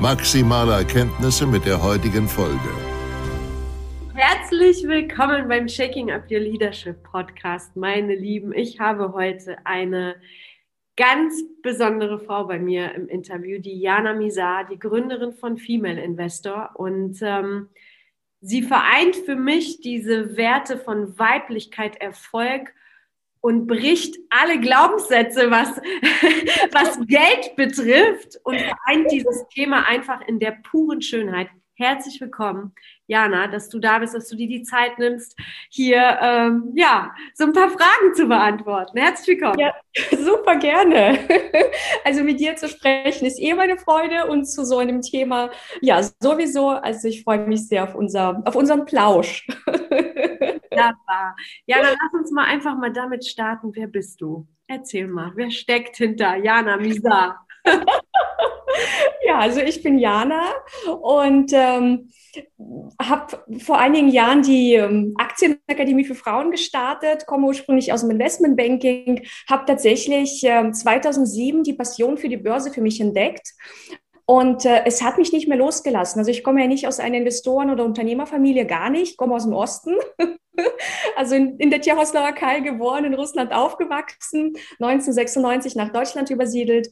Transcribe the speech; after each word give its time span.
maximale 0.00 0.72
Erkenntnisse 0.72 1.46
mit 1.46 1.64
der 1.64 1.82
heutigen 1.82 2.28
Folge. 2.28 2.58
Herzlich 4.14 4.86
willkommen 4.86 5.48
beim 5.48 5.68
Shaking 5.68 6.10
Up 6.10 6.24
Your 6.30 6.40
Leadership 6.40 7.02
Podcast, 7.02 7.74
meine 7.76 8.14
Lieben. 8.14 8.52
Ich 8.52 8.78
habe 8.78 9.14
heute 9.14 9.56
eine 9.64 10.16
ganz 10.96 11.42
besondere 11.62 12.18
Frau 12.18 12.44
bei 12.44 12.58
mir 12.58 12.94
im 12.94 13.08
Interview, 13.08 13.58
die 13.58 13.80
Jana 13.80 14.12
Misar, 14.12 14.64
die 14.64 14.78
Gründerin 14.78 15.32
von 15.32 15.56
Female 15.56 16.02
Investor. 16.02 16.70
Und 16.74 17.18
ähm, 17.22 17.68
sie 18.42 18.62
vereint 18.62 19.16
für 19.16 19.36
mich 19.36 19.80
diese 19.80 20.36
Werte 20.36 20.78
von 20.78 21.18
Weiblichkeit, 21.18 21.96
Erfolg 22.00 22.74
und 23.46 23.68
bricht 23.68 24.16
alle 24.28 24.58
Glaubenssätze, 24.58 25.52
was, 25.52 25.68
was 26.72 26.98
Geld 27.06 27.54
betrifft 27.54 28.40
und 28.42 28.58
vereint 28.58 29.08
dieses 29.12 29.46
Thema 29.54 29.86
einfach 29.86 30.20
in 30.26 30.40
der 30.40 30.58
puren 30.68 31.00
Schönheit. 31.00 31.46
Herzlich 31.74 32.20
willkommen, 32.20 32.74
Jana, 33.06 33.46
dass 33.46 33.68
du 33.68 33.78
da 33.78 34.00
bist, 34.00 34.14
dass 34.14 34.28
du 34.28 34.36
dir 34.36 34.48
die 34.48 34.64
Zeit 34.64 34.98
nimmst, 34.98 35.38
hier 35.70 36.18
ähm, 36.20 36.72
ja 36.74 37.14
so 37.34 37.44
ein 37.44 37.52
paar 37.52 37.68
Fragen 37.68 38.14
zu 38.16 38.26
beantworten. 38.26 38.98
Herzlich 38.98 39.38
willkommen. 39.38 39.60
Ja, 39.60 39.74
super 40.10 40.56
gerne. 40.56 41.16
Also 42.04 42.22
mit 42.22 42.38
dir 42.38 42.54
zu 42.54 42.68
sprechen 42.68 43.26
ist 43.26 43.40
eh 43.40 43.52
meine 43.52 43.78
Freude 43.78 44.26
und 44.26 44.44
zu 44.44 44.64
so 44.64 44.78
einem 44.78 45.02
Thema 45.02 45.50
ja 45.80 46.00
sowieso. 46.20 46.68
Also 46.68 47.08
ich 47.08 47.24
freue 47.24 47.46
mich 47.46 47.66
sehr 47.66 47.82
auf 47.82 47.94
unser 47.96 48.42
auf 48.44 48.54
unseren 48.54 48.84
Plausch. 48.84 49.46
Wunderbar. 50.70 51.36
Ja, 51.66 51.82
dann 51.82 51.96
lass 52.00 52.20
uns 52.20 52.30
mal 52.30 52.44
einfach 52.44 52.76
mal 52.76 52.92
damit 52.92 53.26
starten. 53.26 53.70
Wer 53.74 53.86
bist 53.86 54.20
du? 54.20 54.46
Erzähl 54.68 55.06
mal, 55.06 55.32
wer 55.36 55.50
steckt 55.50 55.96
hinter 55.96 56.36
Jana 56.36 56.76
Misa? 56.76 57.36
ja, 59.26 59.38
also 59.38 59.60
ich 59.60 59.82
bin 59.82 59.98
Jana 59.98 60.42
und 61.00 61.52
ähm, 61.52 62.10
habe 63.00 63.38
vor 63.58 63.78
einigen 63.78 64.08
Jahren 64.08 64.42
die 64.42 64.74
ähm, 64.74 65.14
Aktienakademie 65.18 66.04
für 66.04 66.14
Frauen 66.14 66.50
gestartet, 66.50 67.26
komme 67.26 67.46
ursprünglich 67.46 67.92
aus 67.92 68.00
dem 68.00 68.10
Investmentbanking, 68.10 69.26
habe 69.48 69.64
tatsächlich 69.66 70.42
ähm, 70.44 70.72
2007 70.72 71.62
die 71.62 71.74
Passion 71.74 72.18
für 72.18 72.28
die 72.28 72.36
Börse 72.36 72.72
für 72.72 72.80
mich 72.80 73.00
entdeckt 73.00 73.54
und 74.26 74.64
äh, 74.64 74.82
es 74.84 75.02
hat 75.02 75.18
mich 75.18 75.32
nicht 75.32 75.48
mehr 75.48 75.56
losgelassen. 75.56 76.18
Also 76.18 76.32
ich 76.32 76.42
komme 76.42 76.60
ja 76.60 76.66
nicht 76.66 76.88
aus 76.88 76.98
einer 76.98 77.16
Investoren- 77.16 77.70
oder 77.70 77.84
Unternehmerfamilie, 77.84 78.66
gar 78.66 78.90
nicht. 78.90 79.12
Ich 79.12 79.16
komme 79.16 79.36
aus 79.36 79.44
dem 79.44 79.52
Osten. 79.52 79.94
also 81.16 81.36
in, 81.36 81.56
in 81.58 81.70
der 81.70 81.80
Tschechoslowakei 81.80 82.60
geboren, 82.60 83.04
in 83.04 83.14
Russland 83.14 83.52
aufgewachsen, 83.52 84.54
1996 84.80 85.76
nach 85.76 85.92
Deutschland 85.92 86.30
übersiedelt. 86.30 86.88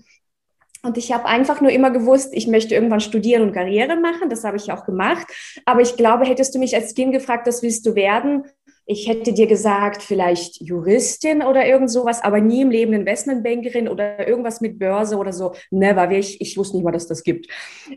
Und 0.85 0.97
ich 0.97 1.13
habe 1.13 1.25
einfach 1.25 1.61
nur 1.61 1.73
immer 1.73 1.91
gewusst, 1.91 2.33
ich 2.35 2.47
möchte 2.47 2.75
irgendwann 2.75 3.01
studieren 3.01 3.43
und 3.43 3.53
Karriere 3.53 3.97
machen. 3.97 4.29
Das 4.29 4.45
habe 4.45 4.59
ich 4.59 4.71
auch 4.71 4.85
gemacht. 4.85 5.27
Aber 5.65 5.81
ich 5.81 5.97
glaube, 5.97 6.27
hättest 6.27 6.55
du 6.55 6.59
mich 6.59 6.77
als 6.77 6.95
Kind 6.95 7.13
gefragt, 7.13 7.49
was 7.49 7.63
willst 7.63 7.85
du 7.87 7.95
werden, 7.97 8.45
ich 8.87 9.09
hätte 9.09 9.33
dir 9.33 9.47
gesagt, 9.47 10.03
vielleicht 10.03 10.61
Juristin 10.61 11.43
oder 11.43 11.67
irgend 11.67 11.91
sowas, 11.91 12.23
aber 12.23 12.41
nie 12.41 12.63
im 12.63 12.71
Leben 12.71 12.93
Investmentbankerin 12.93 13.89
oder 13.89 14.29
irgendwas 14.29 14.61
mit 14.61 14.79
Börse 14.79 15.17
oder 15.17 15.33
so. 15.33 15.55
Never. 15.71 16.11
Ich, 16.11 16.41
ich 16.41 16.57
wusste 16.57 16.77
nicht 16.77 16.85
mal, 16.85 16.93
dass 16.93 17.07
das 17.07 17.23
gibt. 17.23 17.49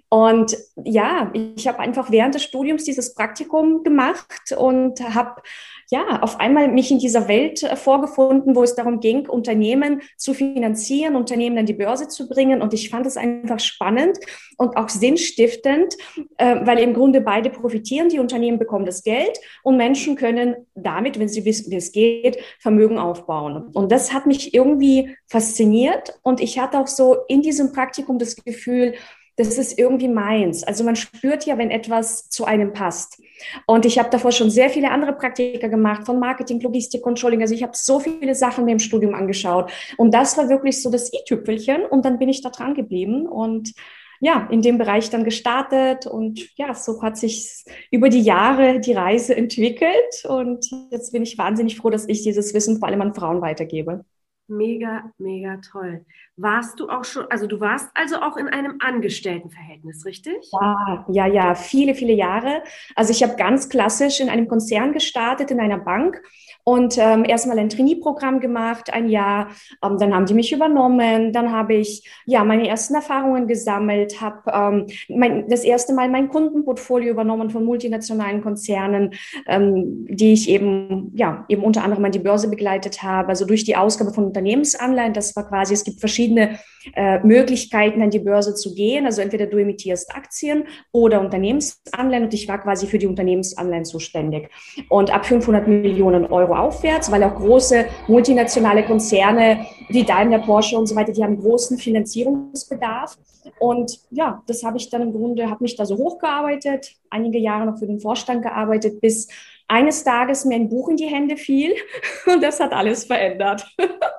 Und 0.09 0.57
ja, 0.83 1.31
ich 1.33 1.67
habe 1.67 1.79
einfach 1.79 2.09
während 2.09 2.35
des 2.35 2.43
Studiums 2.43 2.85
dieses 2.85 3.13
Praktikum 3.13 3.83
gemacht 3.83 4.53
und 4.57 5.01
habe 5.13 5.41
ja, 5.89 6.21
auf 6.21 6.39
einmal 6.39 6.67
mich 6.67 6.91
in 6.91 6.99
dieser 6.99 7.27
Welt 7.27 7.63
äh, 7.63 7.75
vorgefunden, 7.75 8.55
wo 8.55 8.63
es 8.63 8.75
darum 8.75 8.99
ging, 8.99 9.27
Unternehmen 9.27 10.01
zu 10.17 10.33
finanzieren, 10.33 11.15
Unternehmen 11.15 11.57
an 11.57 11.65
die 11.65 11.73
Börse 11.73 12.09
zu 12.09 12.27
bringen. 12.27 12.61
Und 12.61 12.73
ich 12.73 12.89
fand 12.89 13.05
es 13.05 13.15
einfach 13.15 13.59
spannend 13.59 14.17
und 14.57 14.75
auch 14.75 14.89
sinnstiftend, 14.89 15.95
äh, 16.37 16.57
weil 16.63 16.79
im 16.79 16.93
Grunde 16.93 17.21
beide 17.21 17.49
profitieren. 17.49 18.09
Die 18.09 18.19
Unternehmen 18.19 18.59
bekommen 18.59 18.85
das 18.85 19.03
Geld 19.03 19.39
und 19.63 19.77
Menschen 19.77 20.17
können 20.17 20.55
damit, 20.75 21.19
wenn 21.19 21.29
sie 21.29 21.45
wissen, 21.45 21.71
wie 21.71 21.77
es 21.77 21.93
geht, 21.93 22.37
Vermögen 22.59 22.99
aufbauen. 22.99 23.69
Und 23.73 23.91
das 23.91 24.11
hat 24.11 24.25
mich 24.25 24.53
irgendwie 24.53 25.15
fasziniert. 25.25 26.19
Und 26.21 26.41
ich 26.41 26.59
hatte 26.59 26.79
auch 26.79 26.87
so 26.87 27.17
in 27.29 27.41
diesem 27.41 27.71
Praktikum 27.71 28.19
das 28.19 28.35
Gefühl, 28.35 28.95
das 29.37 29.57
ist 29.59 29.77
irgendwie 29.77 30.07
meins. 30.07 30.63
Also 30.63 30.83
man 30.83 30.95
spürt 30.95 31.45
ja, 31.45 31.57
wenn 31.57 31.69
etwas 31.69 32.27
zu 32.29 32.45
einem 32.45 32.73
passt. 32.73 33.21
Und 33.67 33.85
ich 33.85 33.99
habe 33.99 34.09
davor 34.09 34.31
schon 34.31 34.49
sehr 34.49 34.69
viele 34.71 34.89
andere 34.89 35.13
Praktika 35.13 35.67
gemacht, 35.67 36.07
von 36.07 36.19
Marketing, 36.19 36.59
Logistik, 36.59 37.03
Controlling. 37.03 37.41
Also 37.41 37.53
ich 37.53 37.61
habe 37.61 37.73
so 37.75 37.99
viele 37.99 38.33
Sachen 38.33 38.65
mir 38.65 38.71
im 38.71 38.79
Studium 38.79 39.13
angeschaut. 39.13 39.71
Und 39.97 40.13
das 40.13 40.37
war 40.37 40.49
wirklich 40.49 40.81
so 40.81 40.89
das 40.89 41.13
i-Tüpfelchen. 41.13 41.85
Und 41.85 42.03
dann 42.03 42.17
bin 42.17 42.29
ich 42.29 42.41
da 42.41 42.49
dran 42.49 42.73
geblieben 42.73 43.27
und 43.27 43.73
ja, 44.19 44.47
in 44.49 44.63
dem 44.63 44.79
Bereich 44.79 45.11
dann 45.11 45.23
gestartet. 45.23 46.07
Und 46.07 46.57
ja, 46.57 46.73
so 46.73 47.03
hat 47.03 47.17
sich 47.17 47.63
über 47.91 48.09
die 48.09 48.21
Jahre 48.21 48.79
die 48.79 48.93
Reise 48.93 49.37
entwickelt. 49.37 50.25
Und 50.27 50.65
jetzt 50.89 51.11
bin 51.11 51.21
ich 51.21 51.37
wahnsinnig 51.37 51.77
froh, 51.77 51.91
dass 51.91 52.09
ich 52.09 52.23
dieses 52.23 52.55
Wissen 52.55 52.79
vor 52.79 52.87
allem 52.87 53.01
an 53.01 53.13
Frauen 53.13 53.41
weitergebe. 53.41 54.03
Mega, 54.49 55.11
mega 55.17 55.57
toll. 55.57 56.05
Warst 56.37 56.79
du 56.79 56.89
auch 56.89 57.03
schon, 57.03 57.25
also 57.29 57.47
du 57.47 57.59
warst 57.59 57.89
also 57.95 58.17
auch 58.17 58.37
in 58.37 58.47
einem 58.47 58.77
Angestelltenverhältnis, 58.79 60.05
richtig? 60.05 60.35
Ja, 60.53 61.05
ja, 61.09 61.27
ja, 61.27 61.55
viele, 61.55 61.95
viele 61.95 62.13
Jahre. 62.13 62.63
Also 62.95 63.11
ich 63.11 63.23
habe 63.23 63.35
ganz 63.35 63.67
klassisch 63.67 64.21
in 64.21 64.29
einem 64.29 64.47
Konzern 64.47 64.93
gestartet, 64.93 65.51
in 65.51 65.59
einer 65.59 65.79
Bank 65.79 66.21
und 66.63 66.97
ähm, 66.97 67.23
erstmal 67.25 67.57
ein 67.59 67.69
Trainee-Programm 67.69 68.41
gemacht, 68.41 68.93
ein 68.93 69.07
Jahr. 69.07 69.47
Ähm, 69.81 69.97
dann 69.99 70.13
haben 70.13 70.25
die 70.25 70.33
mich 70.33 70.51
übernommen. 70.51 71.31
Dann 71.31 71.53
habe 71.53 71.75
ich 71.75 72.07
ja 72.25 72.43
meine 72.43 72.67
ersten 72.67 72.93
Erfahrungen 72.95 73.47
gesammelt, 73.47 74.19
habe 74.19 74.85
ähm, 75.07 75.47
das 75.49 75.63
erste 75.63 75.93
Mal 75.93 76.09
mein 76.09 76.27
Kundenportfolio 76.27 77.09
übernommen 77.09 77.49
von 77.49 77.63
multinationalen 77.63 78.41
Konzernen, 78.41 79.13
ähm, 79.47 80.05
die 80.09 80.33
ich 80.33 80.49
eben 80.49 81.13
ja 81.15 81.45
eben 81.47 81.63
unter 81.63 81.85
anderem 81.85 82.03
an 82.03 82.11
die 82.11 82.19
Börse 82.19 82.49
begleitet 82.49 83.01
habe. 83.01 83.29
Also 83.29 83.45
durch 83.45 83.63
die 83.63 83.77
Ausgabe 83.77 84.11
von 84.11 84.33
Unternehmensanleihen. 84.37 85.13
Das 85.13 85.35
war 85.35 85.47
quasi 85.47 85.73
es 85.73 85.83
gibt 85.83 85.99
verschiedene 85.99 86.59
äh, 86.95 87.19
Möglichkeiten 87.19 88.01
an 88.01 88.11
die 88.11 88.19
Börse 88.19 88.53
zu 88.53 88.75
gehen. 88.75 89.05
Also 89.05 89.21
entweder 89.21 89.47
du 89.47 89.57
emittierst 89.57 90.15
Aktien 90.15 90.65
oder 90.91 91.19
Unternehmensanleihen 91.21 92.25
und 92.25 92.33
ich 92.33 92.47
war 92.47 92.61
quasi 92.61 92.87
für 92.87 92.99
die 92.99 93.07
Unternehmensanleihen 93.07 93.85
zuständig. 93.85 94.49
Und 94.89 95.11
ab 95.11 95.25
500 95.25 95.67
Millionen 95.67 96.25
Euro 96.27 96.55
aufwärts, 96.55 97.11
weil 97.11 97.23
auch 97.23 97.35
große 97.35 97.85
multinationale 98.07 98.83
Konzerne 98.85 99.65
wie 99.89 100.03
Daimler, 100.03 100.39
Porsche 100.39 100.77
und 100.77 100.87
so 100.87 100.95
weiter, 100.95 101.11
die 101.11 101.23
haben 101.23 101.39
großen 101.39 101.77
Finanzierungsbedarf. 101.77 103.17
Und 103.59 103.99
ja, 104.11 104.43
das 104.45 104.63
habe 104.63 104.77
ich 104.77 104.89
dann 104.89 105.01
im 105.01 105.13
Grunde, 105.13 105.49
habe 105.49 105.63
mich 105.63 105.75
da 105.75 105.85
so 105.85 105.97
hochgearbeitet, 105.97 106.91
einige 107.09 107.39
Jahre 107.39 107.65
noch 107.65 107.79
für 107.79 107.87
den 107.87 107.99
Vorstand 107.99 108.43
gearbeitet, 108.43 109.01
bis 109.01 109.27
eines 109.67 110.03
Tages 110.03 110.45
mir 110.45 110.55
ein 110.55 110.69
Buch 110.69 110.89
in 110.89 110.97
die 110.97 111.07
Hände 111.07 111.37
fiel 111.37 111.75
und 112.25 112.41
das 112.41 112.59
hat 112.59 112.73
alles 112.73 113.05
verändert. 113.05 113.67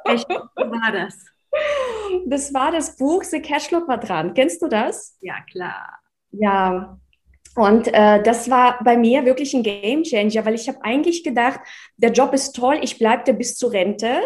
Echt? 0.04 0.28
war 0.28 0.92
das? 0.92 1.24
Das 2.26 2.52
war 2.52 2.72
das 2.72 2.96
Buch 2.96 3.24
The 3.24 3.40
Cashflow 3.40 3.80
Quadrant. 3.82 4.34
Kennst 4.34 4.62
du 4.62 4.68
das? 4.68 5.16
Ja, 5.20 5.36
klar. 5.50 5.98
Ja, 6.30 6.98
und 7.58 7.88
äh, 7.88 8.22
das 8.22 8.48
war 8.50 8.78
bei 8.84 8.96
mir 8.96 9.24
wirklich 9.24 9.52
ein 9.52 9.64
Game 9.64 10.04
Changer, 10.04 10.44
weil 10.44 10.54
ich 10.54 10.68
habe 10.68 10.78
eigentlich 10.82 11.24
gedacht, 11.24 11.58
der 11.96 12.12
Job 12.12 12.32
ist 12.32 12.54
toll, 12.54 12.78
ich 12.82 12.98
bleibe 12.98 13.24
da 13.26 13.32
bis 13.32 13.56
zur 13.56 13.72
Rente. 13.72 14.20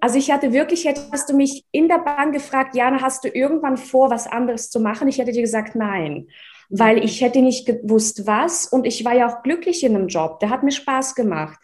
Also 0.00 0.18
ich 0.18 0.30
hatte 0.30 0.52
wirklich, 0.52 0.84
hättest 0.84 1.28
du 1.28 1.36
mich 1.36 1.64
in 1.70 1.88
der 1.88 1.98
Bank 1.98 2.32
gefragt, 2.34 2.74
Jana, 2.74 3.00
hast 3.02 3.24
du 3.24 3.28
irgendwann 3.28 3.76
vor, 3.76 4.10
was 4.10 4.26
anderes 4.26 4.70
zu 4.70 4.80
machen? 4.80 5.08
Ich 5.08 5.18
hätte 5.18 5.32
dir 5.32 5.42
gesagt, 5.42 5.76
nein, 5.76 6.28
weil 6.68 7.04
ich 7.04 7.20
hätte 7.20 7.40
nicht 7.40 7.66
gewusst, 7.66 8.26
was. 8.26 8.66
Und 8.66 8.86
ich 8.86 9.04
war 9.04 9.14
ja 9.14 9.28
auch 9.28 9.42
glücklich 9.42 9.84
in 9.84 9.94
einem 9.94 10.08
Job, 10.08 10.40
der 10.40 10.50
hat 10.50 10.62
mir 10.62 10.72
Spaß 10.72 11.14
gemacht. 11.14 11.58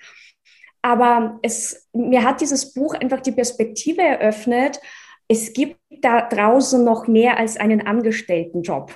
Aber 0.82 1.38
es, 1.42 1.88
mir 1.92 2.24
hat 2.24 2.40
dieses 2.40 2.74
Buch 2.74 2.94
einfach 2.94 3.20
die 3.20 3.32
Perspektive 3.32 4.02
eröffnet, 4.02 4.80
es 5.28 5.52
gibt 5.52 5.78
da 5.88 6.28
draußen 6.28 6.84
noch 6.84 7.06
mehr 7.06 7.38
als 7.38 7.56
einen 7.56 7.86
Angestelltenjob. 7.86 8.94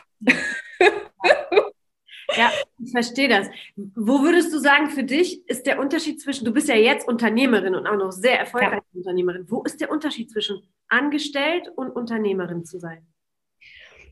Ja, 2.37 2.51
ich 2.79 2.93
verstehe 2.93 3.29
das. 3.29 3.49
Wo 3.77 4.23
würdest 4.23 4.53
du 4.53 4.59
sagen, 4.59 4.91
für 4.91 5.05
dich 5.05 5.49
ist 5.49 5.67
der 5.67 5.79
Unterschied 5.79 6.21
zwischen, 6.21 6.45
du 6.45 6.53
bist 6.53 6.69
ja 6.69 6.75
jetzt 6.75 7.09
Unternehmerin 7.09 7.75
und 7.75 7.87
auch 7.87 7.97
noch 7.97 8.13
sehr 8.13 8.39
erfolgreiche 8.39 8.83
ja. 8.93 8.99
Unternehmerin. 8.99 9.47
Wo 9.49 9.63
ist 9.63 9.81
der 9.81 9.91
Unterschied 9.91 10.31
zwischen 10.31 10.63
angestellt 10.89 11.71
und 11.75 11.91
Unternehmerin 11.91 12.65
zu 12.65 12.79
sein? 12.79 13.07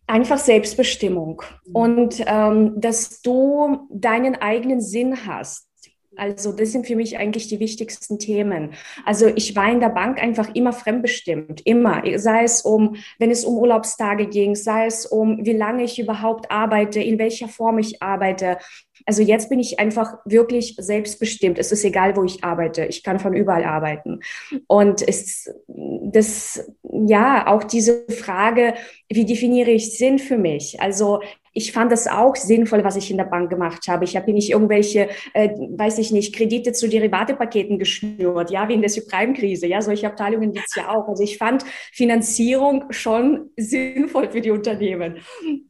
Einfach 0.07 0.39
Selbstbestimmung 0.39 1.43
mhm. 1.67 1.75
und 1.75 2.25
ähm, 2.27 2.81
dass 2.81 3.23
du 3.23 3.89
deinen 3.91 4.37
eigenen 4.37 4.81
Sinn 4.81 5.27
hast. 5.27 5.69
Also 6.17 6.53
das 6.53 6.73
sind 6.73 6.87
für 6.87 6.97
mich 6.97 7.19
eigentlich 7.19 7.49
die 7.49 7.61
wichtigsten 7.61 8.19
Themen. 8.19 8.75
Also 9.05 9.27
ich 9.27 9.55
war 9.57 9.71
in 9.71 9.81
der 9.81 9.89
Bank 9.89 10.23
einfach 10.23 10.55
immer 10.55 10.73
fremdbestimmt, 10.73 11.63
immer. 11.65 12.03
Sei 12.17 12.45
es 12.45 12.63
um, 12.63 12.97
wenn 13.19 13.31
es 13.31 13.45
um 13.45 13.57
Urlaubstage 13.57 14.27
ging, 14.27 14.55
sei 14.55 14.87
es 14.87 15.07
um, 15.07 15.45
wie 15.45 15.53
lange 15.53 15.85
ich 15.85 15.99
überhaupt 15.99 16.51
arbeite, 16.51 17.01
in 17.01 17.19
welcher 17.19 17.49
Form 17.49 17.79
ich 17.79 18.03
arbeite. 18.03 18.59
Also 19.07 19.23
jetzt 19.23 19.49
bin 19.49 19.59
ich 19.59 19.79
einfach 19.79 20.19
wirklich 20.25 20.77
selbstbestimmt. 20.79 21.59
Es 21.59 21.73
ist 21.73 21.85
egal, 21.85 22.17
wo 22.17 22.25
ich 22.25 22.45
arbeite. 22.45 22.85
Ich 22.87 23.03
kann 23.03 23.19
von 23.19 23.35
überall 23.35 23.65
arbeiten. 23.65 24.21
Und 24.67 25.07
es, 25.07 25.53
das, 25.67 26.71
ja, 26.83 27.47
auch 27.47 27.65
diese 27.65 28.05
Frage, 28.09 28.75
wie 29.09 29.25
definiere 29.25 29.71
ich 29.71 29.99
Sinn 29.99 30.19
für 30.19 30.39
mich? 30.39 30.81
Also 30.81 31.21
ich 31.55 31.73
fand 31.73 31.93
das 31.93 32.09
auch 32.09 32.35
sinnvoll, 32.35 32.85
was 32.85 32.97
ich 32.97 33.11
in 33.11 33.17
der 33.17 33.25
Bank 33.25 33.49
gemacht 33.49 33.87
habe. 33.87 34.05
Ich 34.05 34.17
habe 34.17 34.33
nicht 34.33 34.51
irgendwelche, 34.51 35.09
äh, 35.33 35.51
weiß 35.51 35.99
ich 35.99 36.11
nicht, 36.11 36.35
Kredite 36.35 36.73
zu 36.73 36.89
Derivatepaketen 36.89 37.79
geschnürt, 37.79 38.51
ja, 38.51 38.69
wie 38.69 38.75
in 38.75 38.81
der 38.81 38.91
Subprime-Krise. 38.91 39.69
Ja, 39.69 39.81
solche 39.81 40.09
Abteilungen 40.09 40.53
gibt 40.53 40.67
es 40.69 40.75
ja 40.75 40.89
auch. 40.89 41.09
Also 41.09 41.23
ich 41.23 41.39
fand 41.39 41.65
Finanzierung 41.93 42.87
schon 42.91 43.51
sinnvoll 43.57 44.31
für 44.31 44.41
die 44.41 44.51
Unternehmen. 44.51 45.19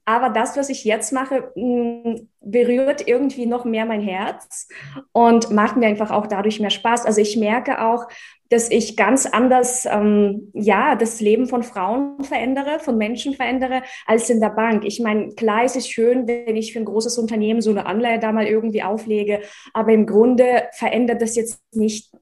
Aber 0.07 0.31
das, 0.31 0.57
was 0.57 0.71
ich 0.71 0.85
jetzt 0.85 1.13
mache, 1.13 1.53
mh, 1.55 2.21
berührt 2.41 3.07
irgendwie 3.07 3.14
noch 3.47 3.65
mehr 3.65 3.87
mein 3.87 4.01
Herz 4.01 4.69
und 5.13 5.51
macht 5.51 5.77
mir 5.77 5.87
einfach 5.87 6.11
auch 6.11 6.27
dadurch 6.27 6.61
mehr 6.61 6.71
Spaß. 6.71 7.07
Also 7.07 7.21
ich 7.21 7.37
merke 7.37 7.83
auch, 7.83 8.07
dass 8.51 8.71
ich 8.71 8.97
ganz 8.97 9.27
anders, 9.27 9.87
ähm, 9.87 10.51
ja, 10.53 10.95
das 10.95 11.21
Leben 11.21 11.49
von 11.49 11.63
Frauen 11.63 12.23
verändere, 12.23 12.79
von 12.79 12.97
Menschen 12.97 13.35
verändere, 13.35 13.83
als 14.07 14.31
in 14.31 14.41
der 14.41 14.51
Bank. 14.51 14.85
Ich 14.85 15.01
meine, 15.01 15.35
klar, 15.35 15.65
es 15.65 15.77
ist 15.77 15.91
schön, 15.91 16.29
wenn 16.29 16.57
ich 16.57 16.73
für 16.73 16.79
ein 16.79 16.85
großes 16.85 17.19
Unternehmen 17.19 17.63
so 17.63 17.71
eine 17.71 17.87
Anleihe 17.87 18.19
da 18.19 18.33
mal 18.33 18.47
irgendwie 18.47 18.83
auflege, 18.83 19.41
aber 19.73 19.93
im 19.93 20.07
Grunde 20.07 20.65
verändert 20.73 21.23
das 21.23 21.37
jetzt 21.37 21.61
nicht 21.73 22.13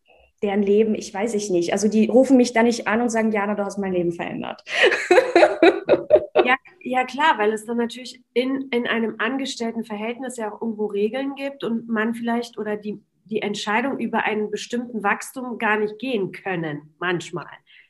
deren 0.42 0.62
Leben, 0.62 0.94
ich 0.94 1.12
weiß 1.12 1.34
ich 1.34 1.50
nicht. 1.50 1.72
Also 1.72 1.88
die 1.88 2.06
rufen 2.06 2.36
mich 2.36 2.52
da 2.52 2.62
nicht 2.62 2.86
an 2.88 3.00
und 3.00 3.10
sagen, 3.10 3.32
Jana, 3.32 3.54
du 3.54 3.64
hast 3.64 3.78
mein 3.78 3.92
Leben 3.92 4.12
verändert. 4.12 4.62
ja, 6.44 6.56
ja, 6.80 7.04
klar, 7.04 7.38
weil 7.38 7.52
es 7.52 7.64
dann 7.64 7.76
natürlich 7.76 8.22
in, 8.34 8.68
in 8.70 8.86
einem 8.86 9.16
Angestelltenverhältnis 9.18 10.36
ja 10.36 10.52
auch 10.52 10.60
irgendwo 10.60 10.86
Regeln 10.86 11.34
gibt 11.34 11.64
und 11.64 11.88
man 11.88 12.14
vielleicht 12.14 12.58
oder 12.58 12.76
die 12.76 13.00
die 13.24 13.40
Entscheidung 13.40 13.98
über 13.98 14.24
einen 14.24 14.50
bestimmten 14.50 15.02
Wachstum 15.02 15.58
gar 15.58 15.78
nicht 15.78 15.98
gehen 15.98 16.32
können, 16.32 16.94
manchmal. 16.98 17.46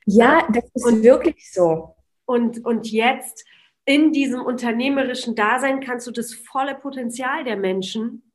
Ja, 0.07 0.47
das 0.53 0.65
ist 0.75 0.87
und, 0.87 1.03
wirklich 1.03 1.53
so. 1.53 1.97
Und, 2.25 2.65
und 2.65 2.91
jetzt 2.91 3.45
in 3.85 4.13
diesem 4.13 4.41
unternehmerischen 4.43 5.35
Dasein 5.35 5.81
kannst 5.81 6.07
du 6.07 6.13
das 6.13 6.35
volle 6.35 6.75
Potenzial 6.75 7.45
der 7.45 7.57
Menschen 7.57 8.31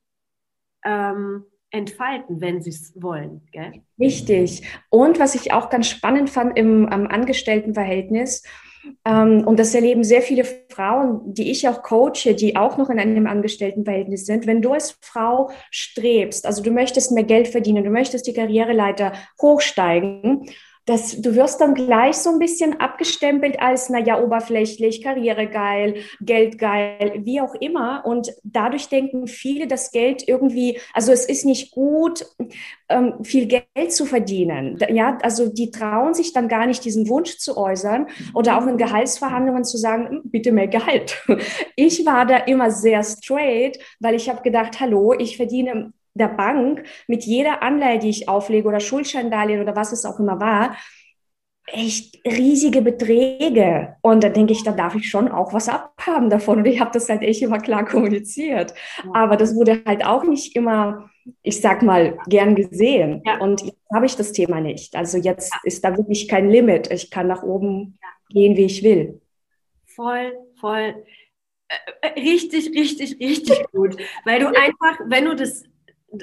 ähm, 0.83 1.45
entfalten, 1.71 2.41
wenn 2.41 2.61
sie 2.61 2.69
es 2.69 2.93
wollen. 2.95 3.41
Gell? 3.51 3.71
Richtig. 3.99 4.63
Und 4.89 5.19
was 5.19 5.35
ich 5.35 5.53
auch 5.53 5.69
ganz 5.69 5.87
spannend 5.87 6.29
fand 6.29 6.57
im 6.57 6.87
Angestelltenverhältnis, 6.87 8.43
ähm, 9.05 9.45
und 9.45 9.59
das 9.59 9.73
erleben 9.73 10.03
sehr 10.03 10.21
viele 10.21 10.45
Frauen, 10.69 11.33
die 11.33 11.51
ich 11.51 11.67
auch 11.67 11.83
coache, 11.83 12.33
die 12.33 12.55
auch 12.55 12.77
noch 12.77 12.89
in 12.89 12.99
einem 12.99 13.27
Angestelltenverhältnis 13.27 14.25
sind. 14.25 14.47
Wenn 14.47 14.61
du 14.61 14.73
als 14.73 14.97
Frau 15.01 15.49
strebst, 15.71 16.45
also 16.45 16.63
du 16.63 16.71
möchtest 16.71 17.11
mehr 17.11 17.23
Geld 17.23 17.47
verdienen, 17.47 17.83
du 17.83 17.89
möchtest 17.89 18.27
die 18.27 18.33
Karriereleiter 18.33 19.13
hochsteigen 19.41 20.49
das, 20.87 21.21
du 21.21 21.35
wirst 21.35 21.59
dann 21.59 21.73
gleich 21.73 22.15
so 22.15 22.29
ein 22.29 22.39
bisschen 22.39 22.79
abgestempelt 22.79 23.61
als, 23.61 23.89
naja, 23.89 24.23
oberflächlich, 24.23 25.03
karrieregeil, 25.03 25.95
geldgeil, 26.21 27.21
wie 27.25 27.41
auch 27.41 27.53
immer. 27.55 28.05
Und 28.05 28.31
dadurch 28.43 28.87
denken 28.87 29.27
viele, 29.27 29.67
dass 29.67 29.91
Geld 29.91 30.25
irgendwie, 30.25 30.79
also 30.93 31.11
es 31.11 31.25
ist 31.25 31.43
nicht 31.45 31.71
gut, 31.71 32.25
ähm, 32.87 33.21
viel 33.21 33.47
Geld 33.47 33.91
zu 33.91 34.05
verdienen. 34.05 34.79
Ja, 34.89 35.17
also 35.23 35.49
die 35.49 35.71
trauen 35.71 36.13
sich 36.13 36.31
dann 36.31 36.47
gar 36.47 36.65
nicht, 36.65 36.85
diesen 36.85 37.09
Wunsch 37.09 37.37
zu 37.37 37.57
äußern 37.57 38.07
oder 38.33 38.57
auch 38.57 38.65
in 38.65 38.77
Gehaltsverhandlungen 38.77 39.65
zu 39.65 39.77
sagen, 39.77 40.07
hm, 40.07 40.21
bitte 40.23 40.53
mehr 40.53 40.67
Gehalt. 40.67 41.21
Ich 41.75 42.05
war 42.05 42.25
da 42.25 42.37
immer 42.37 42.71
sehr 42.71 43.03
straight, 43.03 43.77
weil 43.99 44.15
ich 44.15 44.29
habe 44.29 44.41
gedacht, 44.41 44.79
hallo, 44.79 45.13
ich 45.13 45.37
verdiene 45.37 45.91
der 46.17 46.29
Bank 46.29 46.83
mit 47.07 47.23
jeder 47.23 47.63
Anleihe, 47.63 47.99
die 47.99 48.09
ich 48.09 48.29
auflege 48.29 48.67
oder 48.67 48.79
Schuldscheindarlehen 48.79 49.61
oder 49.61 49.75
was 49.75 49.91
es 49.91 50.05
auch 50.05 50.19
immer 50.19 50.39
war, 50.39 50.75
echt 51.67 52.19
riesige 52.25 52.81
Beträge. 52.81 53.95
Und 54.01 54.23
da 54.23 54.29
denke 54.29 54.53
ich, 54.53 54.63
da 54.63 54.71
darf 54.71 54.95
ich 54.95 55.09
schon 55.09 55.27
auch 55.29 55.53
was 55.53 55.67
abhaben 55.67 56.29
davon. 56.29 56.59
Und 56.59 56.65
ich 56.65 56.79
habe 56.79 56.91
das 56.93 57.09
halt 57.09 57.21
echt 57.21 57.41
immer 57.41 57.59
klar 57.59 57.85
kommuniziert. 57.85 58.73
Aber 59.13 59.35
das 59.35 59.53
wurde 59.53 59.81
halt 59.85 60.05
auch 60.05 60.23
nicht 60.23 60.55
immer, 60.55 61.09
ich 61.41 61.59
sag 61.59 61.83
mal, 61.83 62.17
gern 62.27 62.55
gesehen. 62.55 63.21
Ja. 63.25 63.39
Und 63.39 63.61
jetzt 63.61 63.91
habe 63.93 64.05
ich 64.05 64.15
das 64.15 64.31
Thema 64.31 64.61
nicht. 64.61 64.95
Also 64.95 65.17
jetzt 65.17 65.53
ja. 65.53 65.59
ist 65.63 65.83
da 65.83 65.95
wirklich 65.97 66.27
kein 66.27 66.49
Limit. 66.49 66.89
Ich 66.91 67.11
kann 67.11 67.27
nach 67.27 67.43
oben 67.43 67.99
gehen, 68.29 68.55
wie 68.55 68.65
ich 68.65 68.81
will. 68.81 69.21
Voll, 69.85 70.33
voll. 70.59 71.03
Äh, 71.67 71.75
äh, 72.01 72.19
richtig, 72.19 72.69
richtig, 72.69 73.19
richtig 73.19 73.65
gut. 73.73 73.97
Weil 74.23 74.39
du 74.39 74.47
einfach, 74.47 75.01
wenn 75.07 75.25
du 75.25 75.35
das 75.35 75.63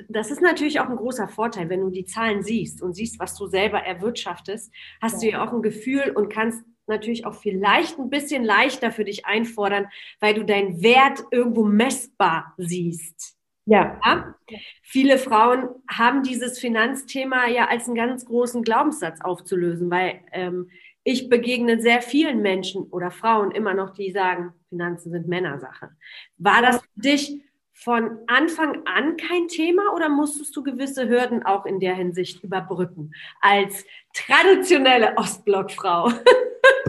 das 0.09 0.31
ist 0.31 0.41
natürlich 0.41 0.81
auch 0.81 0.89
ein 0.89 0.97
großer 0.97 1.29
Vorteil, 1.29 1.69
wenn 1.69 1.81
du 1.81 1.91
die 1.91 2.07
Zahlen 2.07 2.43
siehst 2.43 2.83
und 2.83 2.95
siehst, 2.95 3.19
was 3.19 3.37
du 3.37 3.47
selber 3.47 3.81
erwirtschaftest, 3.81 4.73
hast 5.01 5.23
ja. 5.23 5.31
du 5.31 5.37
ja 5.37 5.45
auch 5.45 5.53
ein 5.53 5.63
Gefühl 5.63 6.13
und 6.15 6.33
kannst 6.33 6.65
natürlich 6.87 7.27
auch 7.27 7.35
vielleicht 7.35 7.99
ein 7.99 8.11
bisschen 8.11 8.45
leichter 8.45 8.93
für 8.93 9.05
dich 9.05 9.27
einfordern, 9.27 9.87
weil 10.21 10.35
du 10.35 10.45
deinen 10.45 10.83
Wert 10.83 11.23
irgendwo 11.31 11.65
messbar 11.65 12.55
siehst. 12.59 13.37
Ja. 13.67 13.99
ja. 14.05 14.35
Viele 14.83 15.19
Frauen 15.19 15.69
haben 15.89 16.23
dieses 16.23 16.59
Finanzthema 16.59 17.49
ja 17.49 17.69
als 17.69 17.87
einen 17.87 17.97
ganz 17.97 18.27
großen 18.27 18.63
Glaubenssatz 18.63 19.21
aufzulösen, 19.23 19.91
weil 19.91 20.21
ähm, 20.33 20.71
ich 21.03 21.29
begegne 21.29 21.81
sehr 21.81 22.03
vielen 22.03 22.43
Menschen 22.43 22.85
oder 22.85 23.11
Frauen 23.11 23.51
immer 23.51 23.75
noch, 23.75 23.91
die 23.91 24.11
sagen, 24.11 24.53
Finanzen 24.69 25.13
sind 25.13 25.29
Männersache. 25.29 25.91
War 26.37 26.63
das 26.63 26.81
für 26.81 27.01
dich 27.01 27.43
von 27.75 28.19
Anfang 28.29 28.83
an 28.87 29.17
kein 29.17 29.49
Thema 29.49 29.83
oder 29.95 30.09
musstest 30.09 30.55
du 30.57 30.63
gewisse 30.63 31.09
Hürden 31.09 31.43
auch 31.43 31.67
in 31.67 31.81
der 31.81 31.95
Hinsicht 31.95 32.43
überbrücken 32.43 33.13
als 33.41 33.85
traditionelle 34.15 35.17
Ostblockfrau? 35.17 36.11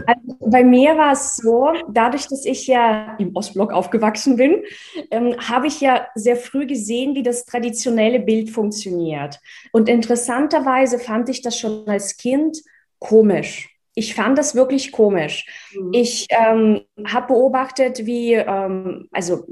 Also 0.06 0.36
bei 0.50 0.62
mir 0.62 0.96
war 0.96 1.12
es 1.12 1.36
so, 1.36 1.72
dadurch, 1.88 2.28
dass 2.28 2.44
ich 2.44 2.66
ja 2.66 3.16
im 3.18 3.34
Ostblock 3.34 3.72
aufgewachsen 3.72 4.36
bin, 4.36 4.62
ähm, 5.10 5.36
habe 5.38 5.66
ich 5.66 5.80
ja 5.80 6.06
sehr 6.14 6.36
früh 6.36 6.66
gesehen, 6.66 7.14
wie 7.14 7.22
das 7.22 7.44
traditionelle 7.44 8.20
Bild 8.20 8.50
funktioniert. 8.50 9.40
Und 9.72 9.88
interessanterweise 9.88 10.98
fand 10.98 11.28
ich 11.28 11.42
das 11.42 11.58
schon 11.58 11.88
als 11.88 12.16
Kind 12.16 12.62
komisch 12.98 13.75
ich 13.98 14.14
fand 14.14 14.36
das 14.36 14.54
wirklich 14.54 14.92
komisch. 14.92 15.46
Mhm. 15.74 15.90
Ich 15.92 16.26
ähm, 16.28 16.82
habe 17.06 17.28
beobachtet, 17.28 18.04
wie, 18.04 18.34
ähm, 18.34 19.08
also, 19.10 19.44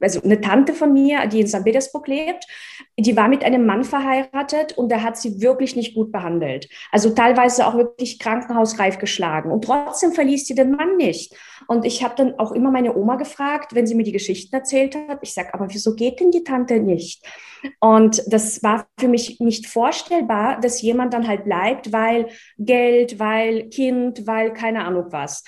also 0.00 0.22
eine 0.22 0.40
Tante 0.40 0.72
von 0.72 0.94
mir, 0.94 1.26
die 1.26 1.40
in 1.40 1.46
St. 1.46 1.62
Petersburg 1.62 2.08
lebt, 2.08 2.46
die 2.98 3.16
war 3.16 3.28
mit 3.28 3.44
einem 3.44 3.66
Mann 3.66 3.84
verheiratet 3.84 4.78
und 4.78 4.88
der 4.88 5.02
hat 5.02 5.18
sie 5.18 5.42
wirklich 5.42 5.76
nicht 5.76 5.94
gut 5.94 6.10
behandelt. 6.10 6.70
Also 6.90 7.10
teilweise 7.10 7.66
auch 7.66 7.74
wirklich 7.74 8.18
krankenhausreif 8.18 8.98
geschlagen. 8.98 9.52
Und 9.52 9.64
trotzdem 9.64 10.12
verließ 10.12 10.46
sie 10.46 10.54
den 10.54 10.72
Mann 10.72 10.96
nicht. 10.96 11.36
Und 11.68 11.84
ich 11.84 12.02
habe 12.02 12.14
dann 12.16 12.38
auch 12.38 12.52
immer 12.52 12.70
meine 12.70 12.96
Oma 12.96 13.16
gefragt, 13.16 13.74
wenn 13.74 13.86
sie 13.86 13.94
mir 13.94 14.04
die 14.04 14.12
Geschichten 14.12 14.54
erzählt 14.56 14.96
hat. 15.06 15.18
Ich 15.20 15.34
sage, 15.34 15.52
aber 15.52 15.66
wieso 15.68 15.94
geht 15.94 16.18
denn 16.18 16.30
die 16.30 16.44
Tante 16.44 16.80
nicht? 16.80 17.26
Und 17.80 18.22
das 18.26 18.62
war 18.62 18.86
für 18.98 19.08
mich 19.08 19.40
nicht 19.40 19.66
vorstellbar, 19.66 20.60
dass 20.60 20.82
jemand 20.82 21.14
dann 21.14 21.28
halt 21.28 21.44
bleibt, 21.44 21.92
weil 21.92 22.28
Geld, 22.58 23.18
weil 23.18 23.68
Kind, 23.70 24.26
weil 24.26 24.52
keine 24.52 24.84
Ahnung 24.84 25.06
was. 25.10 25.44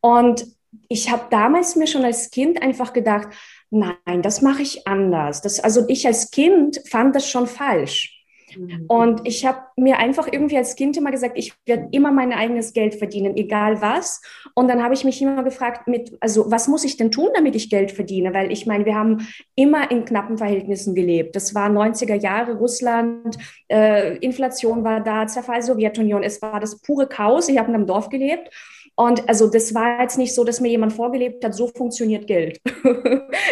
Und 0.00 0.46
ich 0.88 1.10
habe 1.10 1.26
damals 1.30 1.76
mir 1.76 1.86
schon 1.86 2.04
als 2.04 2.30
Kind 2.30 2.62
einfach 2.62 2.92
gedacht, 2.92 3.28
nein, 3.70 4.22
das 4.22 4.42
mache 4.42 4.62
ich 4.62 4.86
anders. 4.86 5.42
Das, 5.42 5.60
also 5.60 5.84
ich 5.88 6.06
als 6.06 6.30
Kind 6.30 6.80
fand 6.88 7.14
das 7.14 7.28
schon 7.28 7.46
falsch. 7.46 8.17
Mhm. 8.56 8.84
Und 8.88 9.20
ich 9.24 9.44
habe 9.46 9.58
mir 9.76 9.98
einfach 9.98 10.28
irgendwie 10.30 10.56
als 10.56 10.76
Kind 10.76 10.96
immer 10.96 11.10
gesagt, 11.10 11.36
ich 11.36 11.54
werde 11.66 11.88
immer 11.92 12.12
mein 12.12 12.32
eigenes 12.32 12.72
Geld 12.72 12.94
verdienen, 12.94 13.36
egal 13.36 13.80
was. 13.80 14.22
Und 14.54 14.68
dann 14.68 14.82
habe 14.82 14.94
ich 14.94 15.04
mich 15.04 15.20
immer 15.20 15.42
gefragt, 15.42 15.88
mit, 15.88 16.16
also 16.20 16.50
was 16.50 16.68
muss 16.68 16.84
ich 16.84 16.96
denn 16.96 17.10
tun, 17.10 17.28
damit 17.34 17.54
ich 17.54 17.70
Geld 17.70 17.90
verdiene? 17.90 18.32
Weil 18.34 18.52
ich 18.52 18.66
meine, 18.66 18.84
wir 18.84 18.94
haben 18.94 19.26
immer 19.54 19.90
in 19.90 20.04
knappen 20.04 20.38
Verhältnissen 20.38 20.94
gelebt. 20.94 21.36
Das 21.36 21.54
war 21.54 21.68
90er 21.68 22.14
Jahre, 22.14 22.54
Russland, 22.54 23.36
äh, 23.68 24.16
Inflation 24.18 24.84
war 24.84 25.00
da, 25.00 25.26
Zerfall 25.26 25.62
Sowjetunion, 25.62 26.22
es 26.22 26.40
war 26.42 26.60
das 26.60 26.80
pure 26.80 27.08
Chaos. 27.08 27.48
Ich 27.48 27.58
habe 27.58 27.68
in 27.68 27.74
einem 27.74 27.86
Dorf 27.86 28.08
gelebt. 28.08 28.50
Und 28.98 29.28
also 29.28 29.46
das 29.46 29.76
war 29.76 30.00
jetzt 30.00 30.18
nicht 30.18 30.34
so, 30.34 30.42
dass 30.42 30.60
mir 30.60 30.70
jemand 30.70 30.92
vorgelebt 30.92 31.44
hat, 31.44 31.54
so 31.54 31.68
funktioniert 31.68 32.26
Geld. 32.26 32.60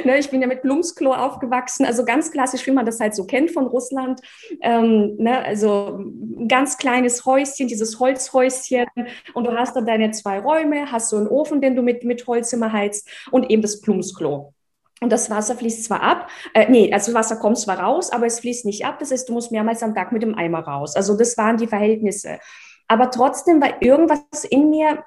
ne, 0.05 0.19
ich 0.19 0.29
bin 0.29 0.41
ja 0.41 0.49
mit 0.49 0.63
Blumsklo 0.63 1.13
aufgewachsen, 1.13 1.87
also 1.87 2.05
ganz 2.05 2.33
klassisch, 2.33 2.67
wie 2.67 2.73
man 2.73 2.85
das 2.85 2.99
halt 2.99 3.15
so 3.15 3.27
kennt 3.27 3.53
von 3.53 3.69
Russland. 3.69 4.21
Ähm, 4.61 5.15
ne, 5.19 5.45
also 5.45 6.01
ein 6.01 6.49
ganz 6.49 6.79
kleines 6.79 7.25
Häuschen, 7.25 7.69
dieses 7.69 8.01
Holzhäuschen 8.01 8.87
und 9.35 9.47
du 9.47 9.53
hast 9.53 9.77
dann 9.77 9.87
deine 9.87 10.11
zwei 10.11 10.41
Räume, 10.41 10.91
hast 10.91 11.11
so 11.11 11.17
einen 11.17 11.29
Ofen, 11.29 11.61
den 11.61 11.77
du 11.77 11.83
mit, 11.83 12.03
mit 12.03 12.27
Holz 12.27 12.53
immer 12.53 12.73
heizt 12.73 13.09
und 13.31 13.49
eben 13.49 13.63
das 13.63 13.81
Blumsklo. 13.81 14.53
Und 15.01 15.13
das 15.13 15.31
Wasser 15.31 15.55
fließt 15.55 15.85
zwar 15.85 16.03
ab, 16.03 16.29
äh, 16.55 16.69
nee, 16.69 16.93
also 16.93 17.15
Wasser 17.15 17.37
kommt 17.37 17.59
zwar 17.59 17.79
raus, 17.79 18.11
aber 18.11 18.27
es 18.27 18.41
fließt 18.41 18.65
nicht 18.65 18.85
ab. 18.85 18.99
Das 18.99 19.13
heißt, 19.13 19.29
du 19.29 19.33
musst 19.33 19.53
mehrmals 19.53 19.85
am 19.85 19.95
Tag 19.95 20.11
mit 20.11 20.23
dem 20.23 20.35
Eimer 20.35 20.67
raus. 20.67 20.97
Also 20.97 21.17
das 21.17 21.39
waren 21.39 21.57
die 21.57 21.69
Verhältnisse. 21.69 22.41
Aber 22.89 23.11
trotzdem 23.11 23.61
war 23.61 23.83
irgendwas 23.83 24.45
in 24.49 24.71
mir, 24.71 25.05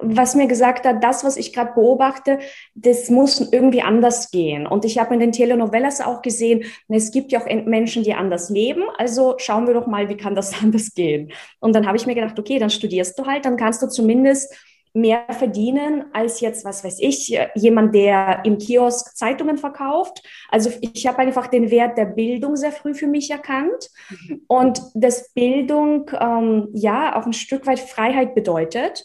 was 0.00 0.34
mir 0.34 0.46
gesagt 0.46 0.86
hat, 0.86 1.02
das, 1.02 1.24
was 1.24 1.36
ich 1.36 1.52
gerade 1.52 1.72
beobachte, 1.74 2.38
das 2.74 3.10
muss 3.10 3.40
irgendwie 3.52 3.82
anders 3.82 4.30
gehen. 4.30 4.66
Und 4.66 4.84
ich 4.84 4.98
habe 4.98 5.14
in 5.14 5.20
den 5.20 5.32
Telenovelas 5.32 6.00
auch 6.00 6.22
gesehen, 6.22 6.64
es 6.88 7.10
gibt 7.10 7.32
ja 7.32 7.40
auch 7.40 7.46
Menschen, 7.46 8.02
die 8.02 8.14
anders 8.14 8.50
leben. 8.50 8.82
Also 8.98 9.34
schauen 9.38 9.66
wir 9.66 9.74
doch 9.74 9.86
mal, 9.86 10.08
wie 10.08 10.16
kann 10.16 10.34
das 10.34 10.52
anders 10.62 10.94
gehen. 10.94 11.32
Und 11.60 11.74
dann 11.74 11.86
habe 11.86 11.96
ich 11.96 12.06
mir 12.06 12.14
gedacht, 12.14 12.38
okay, 12.38 12.58
dann 12.58 12.70
studierst 12.70 13.18
du 13.18 13.26
halt, 13.26 13.44
dann 13.44 13.56
kannst 13.56 13.82
du 13.82 13.88
zumindest 13.88 14.54
mehr 14.96 15.24
verdienen 15.30 16.04
als 16.12 16.40
jetzt, 16.40 16.64
was 16.64 16.84
weiß 16.84 17.00
ich, 17.00 17.36
jemand, 17.56 17.94
der 17.96 18.42
im 18.44 18.58
Kiosk 18.58 19.16
Zeitungen 19.16 19.58
verkauft. 19.58 20.22
Also 20.48 20.70
ich 20.80 21.06
habe 21.08 21.18
einfach 21.18 21.48
den 21.48 21.72
Wert 21.72 21.98
der 21.98 22.04
Bildung 22.04 22.54
sehr 22.54 22.70
früh 22.70 22.94
für 22.94 23.08
mich 23.08 23.30
erkannt 23.30 23.90
mhm. 24.08 24.42
und 24.46 24.80
dass 24.94 25.32
Bildung 25.32 26.08
ähm, 26.18 26.68
ja 26.72 27.16
auch 27.16 27.26
ein 27.26 27.32
Stück 27.32 27.66
weit 27.66 27.80
Freiheit 27.80 28.36
bedeutet. 28.36 29.04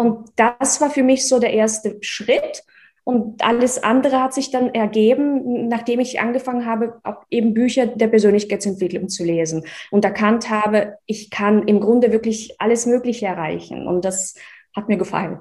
Und 0.00 0.30
das 0.36 0.80
war 0.80 0.88
für 0.88 1.02
mich 1.02 1.28
so 1.28 1.38
der 1.38 1.52
erste 1.52 1.98
Schritt. 2.00 2.64
Und 3.04 3.44
alles 3.44 3.82
andere 3.82 4.22
hat 4.22 4.32
sich 4.32 4.50
dann 4.50 4.72
ergeben, 4.74 5.68
nachdem 5.68 6.00
ich 6.00 6.20
angefangen 6.20 6.64
habe, 6.64 7.00
auch 7.02 7.24
eben 7.28 7.52
Bücher 7.52 7.86
der 7.86 8.08
Persönlichkeitsentwicklung 8.08 9.10
zu 9.10 9.24
lesen 9.24 9.66
und 9.90 10.04
erkannt 10.06 10.48
habe, 10.48 10.96
ich 11.04 11.28
kann 11.28 11.68
im 11.68 11.80
Grunde 11.80 12.12
wirklich 12.12 12.54
alles 12.58 12.86
Mögliche 12.86 13.26
erreichen. 13.26 13.86
Und 13.86 14.06
das 14.06 14.36
hat 14.74 14.88
mir 14.88 14.96
gefallen. 14.96 15.38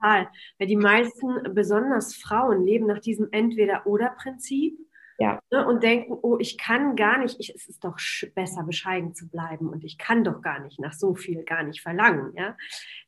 Weil 0.00 0.66
die 0.66 0.76
meisten, 0.76 1.54
besonders 1.54 2.14
Frauen, 2.14 2.66
leben 2.66 2.86
nach 2.86 3.00
diesem 3.00 3.28
Entweder-Oder-Prinzip 3.30 4.78
ja. 5.18 5.40
Ne, 5.50 5.66
und 5.66 5.82
denken, 5.82 6.16
oh, 6.22 6.38
ich 6.38 6.56
kann 6.58 6.94
gar 6.94 7.18
nicht, 7.18 7.40
ich, 7.40 7.52
es 7.52 7.68
ist 7.68 7.82
doch 7.82 7.96
besser, 8.36 8.62
bescheiden 8.62 9.14
zu 9.14 9.28
bleiben 9.28 9.68
und 9.68 9.82
ich 9.82 9.98
kann 9.98 10.22
doch 10.22 10.40
gar 10.42 10.60
nicht 10.60 10.78
nach 10.78 10.92
so 10.92 11.16
viel 11.16 11.42
gar 11.42 11.64
nicht 11.64 11.82
verlangen. 11.82 12.32
Ja? 12.36 12.56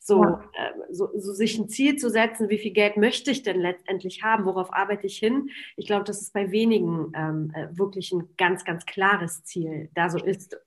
So, 0.01 0.25
ja. 0.25 0.43
Äh, 0.55 0.93
so, 0.93 1.09
so 1.17 1.33
sich 1.33 1.57
ein 1.57 1.69
Ziel 1.69 1.97
zu 1.97 2.11
setzen, 2.11 2.49
wie 2.49 2.59
viel 2.59 2.73
Geld 2.73 2.97
möchte 2.97 3.31
ich 3.31 3.45
denn 3.45 3.61
letztendlich 3.61 4.25
haben, 4.25 4.45
worauf 4.45 4.75
arbeite 4.75 5.07
ich 5.07 5.19
hin? 5.19 5.51
Ich 5.77 5.87
glaube, 5.87 6.05
das 6.05 6.21
ist 6.21 6.33
bei 6.33 6.51
wenigen 6.51 7.13
ähm, 7.15 7.53
äh, 7.55 7.69
wirklich 7.79 8.11
ein 8.11 8.29
ganz, 8.37 8.65
ganz 8.65 8.87
klares 8.87 9.45
Ziel, 9.45 9.89
da 9.95 10.11
so 10.11 10.19
ist 10.19 10.59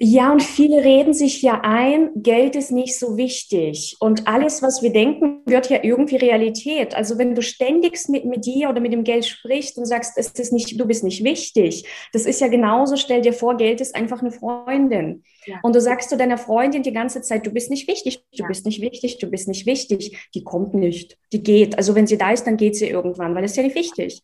ja, 0.00 0.30
und 0.30 0.44
viele 0.44 0.84
reden 0.84 1.12
sich 1.12 1.42
ja 1.42 1.60
ein, 1.64 2.10
Geld 2.14 2.54
ist 2.54 2.70
nicht 2.70 2.96
so 2.96 3.16
wichtig. 3.16 3.96
Und 3.98 4.28
alles, 4.28 4.62
was 4.62 4.80
wir 4.80 4.92
denken, 4.92 5.42
wird 5.44 5.70
ja 5.70 5.82
irgendwie 5.82 6.14
Realität. 6.14 6.94
Also 6.94 7.18
wenn 7.18 7.34
du 7.34 7.42
ständig 7.42 7.98
mit, 8.08 8.24
mit 8.24 8.46
dir 8.46 8.70
oder 8.70 8.80
mit 8.80 8.92
dem 8.92 9.02
Geld 9.02 9.26
sprichst 9.26 9.76
und 9.76 9.86
sagst, 9.86 10.12
es 10.16 10.28
ist 10.28 10.52
nicht, 10.52 10.78
du 10.78 10.86
bist 10.86 11.02
nicht 11.02 11.24
wichtig, 11.24 11.84
das 12.12 12.26
ist 12.26 12.40
ja 12.40 12.46
genauso, 12.46 12.94
stell 12.94 13.22
dir 13.22 13.32
vor, 13.32 13.56
Geld 13.56 13.80
ist 13.80 13.96
einfach 13.96 14.20
eine 14.20 14.30
Freundin. 14.30 15.24
Ja. 15.46 15.58
Und 15.64 15.74
du 15.74 15.80
sagst 15.80 16.10
zu 16.10 16.16
deiner 16.16 16.38
Freundin 16.38 16.84
die 16.84 16.92
ganze 16.92 17.20
Zeit, 17.22 17.44
du 17.44 17.50
bist 17.50 17.68
nicht 17.68 17.88
wichtig, 17.88 18.22
du 18.30 18.44
ja. 18.44 18.46
bist 18.46 18.66
nicht 18.66 18.80
wichtig, 18.80 19.18
du 19.18 19.26
bist 19.26 19.48
nicht 19.48 19.66
wichtig. 19.66 20.28
Die 20.32 20.44
kommt 20.44 20.74
nicht, 20.74 21.18
die 21.32 21.42
geht. 21.42 21.76
Also 21.76 21.96
wenn 21.96 22.06
sie 22.06 22.18
da 22.18 22.30
ist, 22.30 22.46
dann 22.46 22.56
geht 22.56 22.76
sie 22.76 22.88
irgendwann, 22.88 23.34
weil 23.34 23.42
es 23.42 23.56
ja 23.56 23.64
nicht 23.64 23.74
wichtig. 23.74 24.22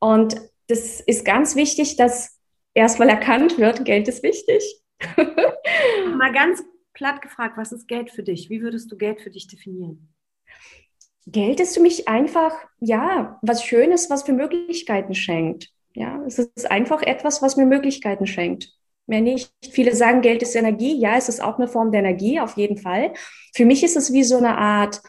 Und 0.00 0.34
das 0.66 1.00
ist 1.00 1.24
ganz 1.24 1.54
wichtig, 1.54 1.94
dass 1.94 2.36
erstmal 2.74 3.10
erkannt 3.10 3.58
wird, 3.58 3.84
Geld 3.84 4.08
ist 4.08 4.24
wichtig. 4.24 4.80
Mal 6.16 6.32
ganz 6.32 6.62
platt 6.92 7.22
gefragt, 7.22 7.56
was 7.56 7.72
ist 7.72 7.88
Geld 7.88 8.10
für 8.10 8.22
dich? 8.22 8.50
Wie 8.50 8.62
würdest 8.62 8.90
du 8.90 8.96
Geld 8.96 9.20
für 9.20 9.30
dich 9.30 9.48
definieren? 9.48 10.14
Geld 11.26 11.60
ist 11.60 11.74
für 11.74 11.80
mich 11.80 12.06
einfach, 12.08 12.52
ja, 12.80 13.38
was 13.42 13.64
Schönes, 13.64 14.10
was 14.10 14.26
mir 14.26 14.34
Möglichkeiten 14.34 15.14
schenkt. 15.14 15.70
Ja, 15.94 16.22
es 16.26 16.38
ist 16.38 16.70
einfach 16.70 17.02
etwas, 17.02 17.40
was 17.40 17.56
mir 17.56 17.66
Möglichkeiten 17.66 18.26
schenkt. 18.26 18.72
Mehr 19.06 19.20
nicht. 19.20 19.52
Viele 19.70 19.94
sagen, 19.94 20.22
Geld 20.22 20.42
ist 20.42 20.54
Energie. 20.54 20.98
Ja, 20.98 21.16
es 21.16 21.28
ist 21.28 21.42
auch 21.42 21.58
eine 21.58 21.68
Form 21.68 21.92
der 21.92 22.00
Energie, 22.00 22.40
auf 22.40 22.56
jeden 22.56 22.78
Fall. 22.78 23.12
Für 23.54 23.64
mich 23.64 23.84
ist 23.84 23.96
es 23.96 24.12
wie 24.12 24.24
so 24.24 24.36
eine 24.36 24.58
Art 24.58 25.00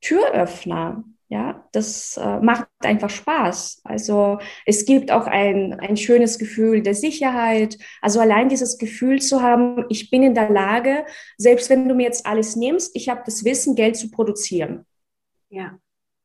Türöffner. 0.00 1.04
Ja, 1.32 1.66
das 1.72 2.18
äh, 2.18 2.40
macht 2.40 2.68
einfach 2.80 3.08
Spaß. 3.08 3.80
Also 3.84 4.38
es 4.66 4.84
gibt 4.84 5.10
auch 5.10 5.26
ein, 5.26 5.80
ein 5.80 5.96
schönes 5.96 6.38
Gefühl 6.38 6.82
der 6.82 6.94
Sicherheit. 6.94 7.78
Also 8.02 8.20
allein 8.20 8.50
dieses 8.50 8.76
Gefühl 8.76 9.18
zu 9.22 9.40
haben, 9.40 9.86
ich 9.88 10.10
bin 10.10 10.22
in 10.22 10.34
der 10.34 10.50
Lage, 10.50 11.06
selbst 11.38 11.70
wenn 11.70 11.88
du 11.88 11.94
mir 11.94 12.02
jetzt 12.02 12.26
alles 12.26 12.54
nimmst, 12.54 12.94
ich 12.94 13.08
habe 13.08 13.22
das 13.24 13.46
Wissen, 13.46 13.76
Geld 13.76 13.96
zu 13.96 14.10
produzieren. 14.10 14.84
Ja. 15.48 15.78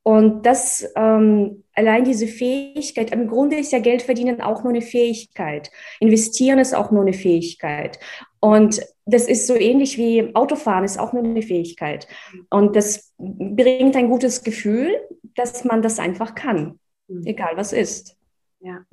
Und 0.04 0.46
das, 0.46 0.86
ähm, 0.98 1.64
allein 1.74 2.04
diese 2.04 2.28
Fähigkeit, 2.28 3.12
im 3.12 3.30
Grunde 3.30 3.56
ist 3.56 3.72
ja 3.72 3.80
Geld 3.80 4.02
verdienen 4.02 4.42
auch 4.42 4.64
nur 4.64 4.74
eine 4.74 4.82
Fähigkeit. 4.82 5.72
Investieren 6.02 6.60
ist 6.60 6.76
auch 6.76 6.92
nur 6.92 7.04
eine 7.04 7.14
Fähigkeit. 7.14 7.98
Und 8.42 8.82
das 9.08 9.28
ist 9.28 9.48
so 9.48 9.56
ähnlich 9.56 9.98
wie 9.98 10.36
Autofahren 10.36 10.84
ist 10.84 11.00
auch 11.00 11.14
nur 11.14 11.24
eine 11.24 11.42
Fähigkeit. 11.42 12.08
Und 12.50 12.76
das 12.76 13.14
bringt 13.18 13.96
ein 13.96 14.10
gutes 14.10 14.44
Gefühl, 14.44 14.96
dass 15.36 15.64
man 15.64 15.82
das 15.82 16.00
einfach 16.00 16.36
kann, 16.36 16.80
mhm. 17.08 17.26
egal 17.26 17.56
was 17.56 17.74
ist. 17.74 18.18
Ja, 18.60 18.86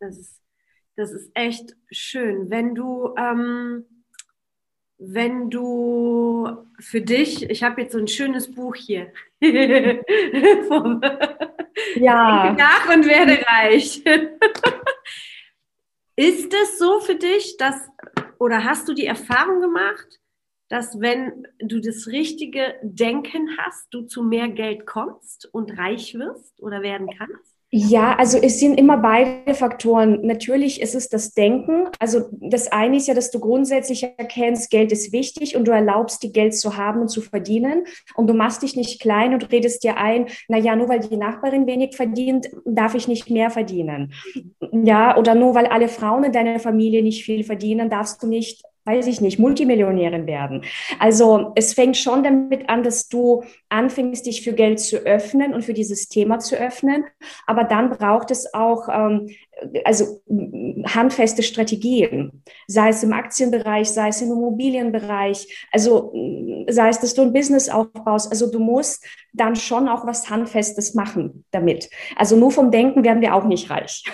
das 0.00 0.18
ist, 0.18 0.40
das 0.96 1.12
ist 1.12 1.30
echt 1.34 1.76
schön. 1.90 2.50
Wenn 2.50 2.74
du, 2.74 3.14
ähm, 3.16 3.84
wenn 4.98 5.50
du 5.50 6.66
für 6.78 7.00
dich, 7.00 7.48
ich 7.48 7.62
habe 7.62 7.82
jetzt 7.82 7.92
so 7.92 7.98
ein 7.98 8.08
schönes 8.08 8.52
Buch 8.52 8.74
hier. 8.74 9.12
Vom 10.68 11.00
ja. 11.96 12.52
Nach 12.52 12.92
und 12.92 13.06
werde 13.06 13.38
reich. 13.46 14.02
ist 16.16 16.52
es 16.52 16.78
so 16.78 17.00
für 17.00 17.14
dich, 17.14 17.56
dass 17.56 17.88
oder 18.40 18.64
hast 18.64 18.88
du 18.88 18.94
die 18.94 19.04
Erfahrung 19.06 19.60
gemacht, 19.60 20.18
dass 20.70 20.98
wenn 20.98 21.46
du 21.58 21.80
das 21.80 22.06
richtige 22.06 22.74
Denken 22.82 23.56
hast, 23.58 23.92
du 23.92 24.06
zu 24.06 24.22
mehr 24.22 24.48
Geld 24.48 24.86
kommst 24.86 25.46
und 25.52 25.76
reich 25.78 26.14
wirst 26.14 26.60
oder 26.60 26.80
werden 26.80 27.10
kannst? 27.16 27.49
Ja, 27.72 28.16
also 28.16 28.36
es 28.36 28.58
sind 28.58 28.78
immer 28.80 28.96
beide 28.96 29.54
Faktoren. 29.54 30.26
Natürlich 30.26 30.80
ist 30.80 30.96
es 30.96 31.08
das 31.08 31.34
Denken. 31.34 31.86
Also 32.00 32.28
das 32.32 32.72
eine 32.72 32.96
ist 32.96 33.06
ja, 33.06 33.14
dass 33.14 33.30
du 33.30 33.38
grundsätzlich 33.38 34.02
erkennst, 34.02 34.72
Geld 34.72 34.90
ist 34.90 35.12
wichtig 35.12 35.54
und 35.54 35.68
du 35.68 35.70
erlaubst 35.70 36.24
dir 36.24 36.32
Geld 36.32 36.56
zu 36.56 36.76
haben 36.76 37.00
und 37.00 37.08
zu 37.08 37.20
verdienen. 37.20 37.84
Und 38.16 38.26
du 38.26 38.34
machst 38.34 38.62
dich 38.62 38.74
nicht 38.74 39.00
klein 39.00 39.34
und 39.34 39.52
redest 39.52 39.84
dir 39.84 39.98
ein, 39.98 40.26
na 40.48 40.58
ja, 40.58 40.74
nur 40.74 40.88
weil 40.88 40.98
die 40.98 41.16
Nachbarin 41.16 41.68
wenig 41.68 41.94
verdient, 41.94 42.50
darf 42.64 42.96
ich 42.96 43.06
nicht 43.06 43.30
mehr 43.30 43.50
verdienen. 43.50 44.12
Ja, 44.72 45.16
oder 45.16 45.36
nur 45.36 45.54
weil 45.54 45.66
alle 45.66 45.86
Frauen 45.86 46.24
in 46.24 46.32
deiner 46.32 46.58
Familie 46.58 47.04
nicht 47.04 47.24
viel 47.24 47.44
verdienen, 47.44 47.88
darfst 47.88 48.20
du 48.20 48.26
nicht 48.26 48.64
weiß 48.84 49.06
ich 49.06 49.20
nicht, 49.20 49.38
Multimillionärin 49.38 50.26
werden. 50.26 50.64
Also 50.98 51.52
es 51.54 51.74
fängt 51.74 51.96
schon 51.96 52.24
damit 52.24 52.68
an, 52.68 52.82
dass 52.82 53.08
du 53.08 53.44
anfängst, 53.68 54.26
dich 54.26 54.42
für 54.42 54.52
Geld 54.52 54.80
zu 54.80 54.98
öffnen 54.98 55.54
und 55.54 55.64
für 55.64 55.74
dieses 55.74 56.08
Thema 56.08 56.38
zu 56.38 56.56
öffnen. 56.56 57.04
Aber 57.46 57.64
dann 57.64 57.90
braucht 57.90 58.30
es 58.30 58.54
auch 58.54 58.88
ähm, 58.90 59.28
also 59.84 60.22
handfeste 60.86 61.42
Strategien, 61.42 62.42
sei 62.66 62.88
es 62.88 63.02
im 63.02 63.12
Aktienbereich, 63.12 63.90
sei 63.90 64.08
es 64.08 64.22
im 64.22 64.32
Immobilienbereich, 64.32 65.66
also 65.70 66.12
sei 66.68 66.88
es, 66.88 67.00
dass 67.00 67.14
du 67.14 67.22
ein 67.22 67.32
Business 67.32 67.68
aufbaust. 67.68 68.30
Also 68.30 68.50
du 68.50 68.58
musst 68.58 69.04
dann 69.32 69.56
schon 69.56 69.88
auch 69.88 70.06
was 70.06 70.30
Handfestes 70.30 70.94
machen 70.94 71.44
damit. 71.50 71.90
Also 72.16 72.36
nur 72.36 72.50
vom 72.50 72.70
Denken 72.70 73.04
werden 73.04 73.20
wir 73.20 73.34
auch 73.34 73.44
nicht 73.44 73.70
reich. 73.70 74.04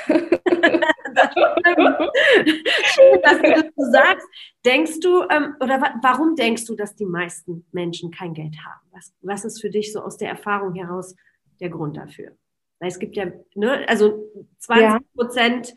Schön, 2.84 3.20
dass 3.22 3.38
du 3.38 3.50
das 3.50 3.64
so 3.76 3.90
sagst. 3.90 4.26
Denkst 4.64 5.00
du, 5.00 5.22
ähm, 5.30 5.54
oder 5.60 5.80
wa 5.80 5.94
warum 6.02 6.34
denkst 6.34 6.64
du, 6.66 6.74
dass 6.74 6.94
die 6.94 7.06
meisten 7.06 7.66
Menschen 7.72 8.10
kein 8.10 8.34
Geld 8.34 8.56
haben? 8.64 8.80
Was, 8.92 9.14
was 9.22 9.44
ist 9.44 9.60
für 9.60 9.70
dich 9.70 9.92
so 9.92 10.00
aus 10.00 10.16
der 10.16 10.28
Erfahrung 10.28 10.74
heraus 10.74 11.14
der 11.60 11.70
Grund 11.70 11.96
dafür? 11.96 12.36
Weil 12.78 12.88
es 12.88 12.98
gibt 12.98 13.16
ja, 13.16 13.26
ne, 13.54 13.88
also 13.88 14.30
20 14.58 15.12
Prozent 15.14 15.74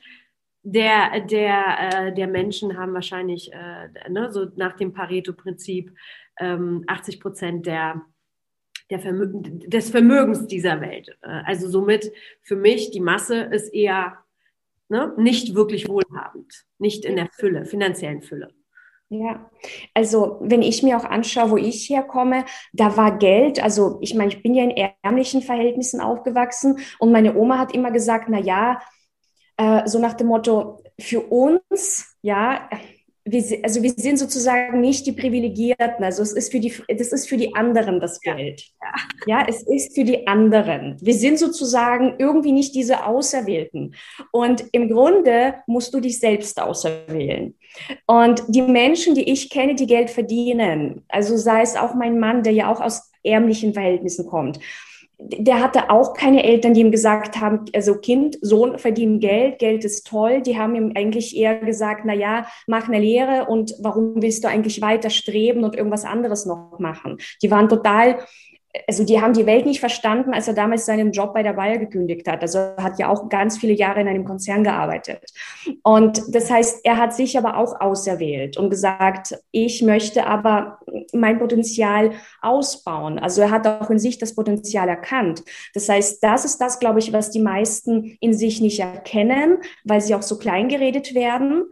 der, 0.64 1.22
der, 1.22 2.08
äh, 2.08 2.14
der 2.14 2.28
Menschen 2.28 2.78
haben 2.78 2.94
wahrscheinlich 2.94 3.52
äh, 3.54 4.10
ne, 4.10 4.32
so 4.32 4.48
nach 4.56 4.76
dem 4.76 4.94
Pareto-Prinzip 4.94 5.96
ähm, 6.40 6.84
80 6.88 7.20
Prozent 7.20 7.66
der, 7.66 8.02
der 8.90 9.00
Vermö 9.00 9.28
des 9.32 9.90
Vermögens 9.90 10.48
dieser 10.48 10.82
Welt. 10.82 11.18
Äh, 11.22 11.42
also 11.46 11.70
somit 11.70 12.12
für 12.42 12.56
mich 12.56 12.92
die 12.92 13.00
Masse 13.00 13.42
ist 13.44 13.74
eher 13.74 14.18
ne, 14.90 15.14
nicht 15.18 15.56
wirklich 15.56 15.88
wohlhabend, 15.88 16.66
nicht 16.78 17.06
in 17.06 17.16
der 17.16 17.30
Fülle, 17.32 17.66
finanziellen 17.66 18.22
Fülle. 18.22 18.54
Ja, 19.12 19.50
also 19.96 20.38
wenn 20.42 20.62
ich 20.62 20.84
mir 20.84 20.96
auch 20.96 21.04
anschaue, 21.04 21.50
wo 21.50 21.58
ich 21.58 21.90
herkomme, 21.90 22.46
da 22.74 22.96
war 22.96 23.18
Geld, 23.18 23.62
also 23.62 23.98
ich 24.02 24.14
meine, 24.14 24.30
ich 24.32 24.44
bin 24.44 24.54
ja 24.54 24.64
in 24.64 24.92
ärmlichen 25.02 25.42
Verhältnissen 25.42 26.00
aufgewachsen 26.00 26.78
und 27.00 27.12
meine 27.12 27.36
Oma 27.36 27.58
hat 27.58 27.74
immer 27.74 27.90
gesagt, 27.90 28.30
na 28.30 28.38
ja, 28.40 28.80
äh, 29.58 29.88
so 29.88 30.00
nach 30.00 30.14
dem 30.14 30.28
Motto, 30.28 30.84
für 31.00 31.22
uns, 31.22 32.18
ja, 32.22 32.70
wir, 33.32 33.60
also 33.64 33.84
wir 33.84 33.92
sind 33.92 34.18
sozusagen 34.18 34.82
nicht 34.82 35.06
die 35.06 35.12
Privilegierten. 35.12 36.04
Also 36.04 36.24
es 36.24 36.34
ist 36.34 36.52
für 36.52 36.60
die, 36.60 36.74
das 36.88 37.12
ist 37.12 37.28
für 37.30 37.38
die 37.38 37.56
anderen 37.56 38.00
das 38.00 38.22
Geld. 38.22 38.64
Ja. 38.82 39.40
ja, 39.40 39.46
es 39.48 39.64
ist 39.64 39.96
für 39.96 40.04
die 40.04 40.28
anderen. 40.28 40.98
Wir 41.02 41.14
sind 41.14 41.40
sozusagen 41.40 42.16
irgendwie 42.18 42.52
nicht 42.52 42.76
diese 42.76 43.06
Auserwählten. 43.06 43.96
Und 44.32 44.66
im 44.72 44.90
Grunde 44.90 45.56
musst 45.68 45.94
du 45.94 46.00
dich 46.00 46.20
selbst 46.20 46.60
auserwählen. 46.62 47.56
Und 48.08 48.44
die 48.48 48.62
Menschen, 48.62 49.16
die 49.16 49.32
ich 49.32 49.50
kenne, 49.50 49.76
die 49.76 49.88
Geld 49.88 50.10
verdienen, 50.10 51.04
also 51.10 51.38
sei 51.38 51.62
es 51.62 51.76
auch 51.76 51.94
mein 51.94 52.20
Mann, 52.20 52.44
der 52.44 52.54
ja 52.54 52.72
auch 52.72 52.82
aus 52.82 53.12
ärmlichen 53.24 53.74
Verhältnissen 53.74 54.28
kommt, 54.28 54.60
der 55.22 55.60
hatte 55.62 55.90
auch 55.90 56.14
keine 56.14 56.44
Eltern, 56.44 56.74
die 56.74 56.80
ihm 56.80 56.92
gesagt 56.92 57.42
haben, 57.42 57.66
also 57.76 57.96
Kind, 57.96 58.38
Sohn 58.42 58.78
verdienen 58.80 59.20
Geld, 59.20 59.60
Geld 59.60 59.84
ist 59.84 60.08
toll. 60.08 60.42
Die 60.42 60.58
haben 60.58 60.76
ihm 60.76 60.94
eigentlich 60.96 61.36
eher 61.36 61.60
gesagt, 61.60 62.04
na 62.06 62.14
ja, 62.14 62.48
mach 62.68 62.88
eine 62.88 63.00
Lehre 63.00 63.48
und 63.48 63.74
warum 63.82 64.22
willst 64.22 64.46
du 64.46 64.48
eigentlich 64.48 64.82
weiter 64.82 65.10
streben 65.10 65.66
und 65.66 65.76
irgendwas 65.76 66.06
anderes 66.06 66.46
noch 66.46 66.80
machen? 66.80 67.18
Die 67.44 67.52
waren 67.52 67.68
total 67.68 68.20
also 68.88 69.04
die 69.04 69.22
haben 69.22 69.34
die 69.34 69.46
Welt 69.46 69.66
nicht 69.66 69.80
verstanden, 69.80 70.34
als 70.34 70.48
er 70.48 70.54
damals 70.54 70.86
seinen 70.86 71.12
Job 71.12 71.34
bei 71.34 71.44
der 71.44 71.54
Bayer 71.54 71.78
gekündigt 71.78 72.28
hat. 72.28 72.42
Also 72.42 72.58
er 72.58 72.84
hat 72.84 73.00
ja 73.00 73.10
auch 73.10 73.30
ganz 73.30 73.58
viele 73.58 73.74
Jahre 73.74 74.02
in 74.02 74.08
einem 74.08 74.26
Konzern 74.26 74.64
gearbeitet. 74.64 75.32
Und 75.84 76.22
das 76.30 76.50
heißt, 76.50 76.82
er 76.84 76.98
hat 76.98 77.14
sich 77.16 77.38
aber 77.38 77.58
auch 77.58 77.80
auserwählt 77.80 78.58
und 78.58 78.70
gesagt, 78.70 79.38
ich 79.52 79.82
möchte 79.82 80.26
aber 80.26 80.80
mein 81.14 81.40
Potenzial 81.40 82.12
ausbauen. 82.42 83.20
Also 83.20 83.42
er 83.42 83.52
hat 83.52 83.68
auch 83.68 83.90
in 83.90 84.00
sich 84.00 84.18
das 84.18 84.36
Potenzial 84.36 84.90
erkannt. 84.90 85.44
Das 85.74 85.90
heißt, 85.90 86.24
das 86.24 86.46
ist 86.46 86.60
das, 86.60 86.80
glaube 86.80 87.00
ich, 87.00 87.14
was 87.14 87.32
die 87.32 87.42
meisten 87.42 88.18
in 88.20 88.34
sich 88.34 88.62
nicht 88.62 88.80
erkennen, 88.80 89.58
weil 89.84 90.02
sie 90.02 90.16
auch 90.16 90.22
so 90.22 90.38
klein 90.38 90.70
geredet 90.70 91.14
werden 91.14 91.66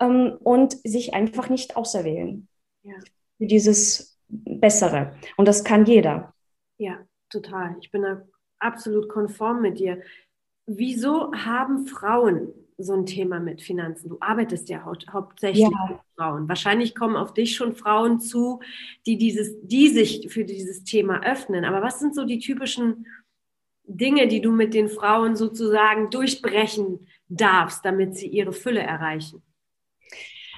ähm, 0.00 0.36
und 0.40 0.76
sich 0.84 1.14
einfach 1.14 1.48
nicht 1.48 1.76
auserwählen. 1.76 2.48
Ja. 2.82 2.94
Für 3.38 3.46
dieses 3.46 4.18
Bessere. 4.28 5.14
Und 5.36 5.48
das 5.48 5.64
kann 5.64 5.86
jeder. 5.86 6.34
Ja, 6.78 7.04
total. 7.28 7.76
Ich 7.80 7.90
bin 7.90 8.02
da 8.02 8.22
absolut 8.58 9.08
konform 9.08 9.60
mit 9.60 9.78
dir. 9.78 10.00
Wieso 10.66 11.32
haben 11.32 11.86
Frauen 11.86 12.52
so 12.76 12.92
ein 12.94 13.06
Thema 13.06 13.40
mit 13.40 13.60
Finanzen? 13.60 14.08
Du 14.10 14.18
arbeitest 14.20 14.68
ja 14.68 14.84
hau 14.84 14.94
hauptsächlich 15.10 15.62
ja. 15.62 15.86
mit 15.88 15.98
Frauen. 16.16 16.48
Wahrscheinlich 16.48 16.94
kommen 16.94 17.16
auf 17.16 17.34
dich 17.34 17.56
schon 17.56 17.74
Frauen 17.74 18.20
zu, 18.20 18.60
die, 19.06 19.18
dieses, 19.18 19.56
die 19.62 19.88
sich 19.88 20.28
für 20.30 20.44
dieses 20.44 20.84
Thema 20.84 21.22
öffnen. 21.24 21.64
Aber 21.64 21.82
was 21.82 21.98
sind 21.98 22.14
so 22.14 22.24
die 22.24 22.38
typischen 22.38 23.06
Dinge, 23.84 24.28
die 24.28 24.40
du 24.40 24.52
mit 24.52 24.74
den 24.74 24.88
Frauen 24.88 25.34
sozusagen 25.34 26.10
durchbrechen 26.10 27.08
darfst, 27.28 27.84
damit 27.84 28.16
sie 28.16 28.28
ihre 28.28 28.52
Fülle 28.52 28.80
erreichen? 28.80 29.42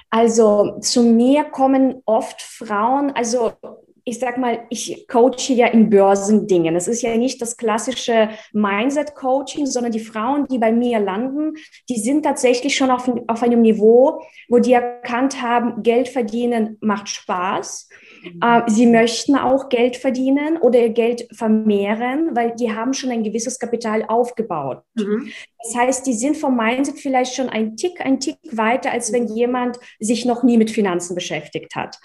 Also 0.09 0.77
zu 0.81 1.03
mir 1.03 1.45
kommen 1.45 2.01
oft 2.05 2.41
Frauen, 2.41 3.11
also 3.11 3.53
ich 4.03 4.19
sag 4.19 4.37
mal, 4.37 4.65
ich 4.69 5.07
coache 5.07 5.53
ja 5.53 5.67
in 5.67 5.89
Börsendingen. 5.89 6.75
Es 6.75 6.87
ist 6.87 7.01
ja 7.01 7.15
nicht 7.17 7.41
das 7.41 7.57
klassische 7.57 8.29
Mindset-Coaching, 8.53 9.65
sondern 9.65 9.91
die 9.91 9.99
Frauen, 9.99 10.47
die 10.47 10.57
bei 10.57 10.71
mir 10.71 10.99
landen, 10.99 11.53
die 11.89 11.99
sind 11.99 12.23
tatsächlich 12.23 12.75
schon 12.75 12.91
auf, 12.91 13.09
auf 13.27 13.43
einem 13.43 13.61
Niveau, 13.61 14.21
wo 14.49 14.59
die 14.59 14.73
erkannt 14.73 15.41
haben, 15.41 15.83
Geld 15.83 16.09
verdienen 16.09 16.77
macht 16.81 17.09
Spaß. 17.09 17.89
Mhm. 18.23 18.63
Sie 18.67 18.85
möchten 18.85 19.35
auch 19.35 19.69
Geld 19.69 19.97
verdienen 19.97 20.57
oder 20.57 20.79
ihr 20.79 20.89
Geld 20.89 21.27
vermehren, 21.31 22.35
weil 22.35 22.55
die 22.55 22.73
haben 22.73 22.93
schon 22.93 23.11
ein 23.11 23.23
gewisses 23.23 23.59
Kapital 23.59 24.05
aufgebaut. 24.07 24.83
Mhm. 24.95 25.31
Das 25.63 25.75
heißt, 25.75 26.07
die 26.07 26.13
sind 26.13 26.37
vom 26.37 26.57
Mindset 26.57 26.99
vielleicht 26.99 27.35
schon 27.35 27.49
ein 27.49 27.75
Tick, 27.75 28.01
ein 28.01 28.19
Tick 28.19 28.37
weiter, 28.51 28.91
als 28.91 29.13
wenn 29.13 29.27
jemand 29.27 29.77
sich 29.99 30.25
noch 30.25 30.43
nie 30.43 30.57
mit 30.57 30.71
Finanzen 30.71 31.13
beschäftigt 31.13 31.75
hat. 31.75 31.99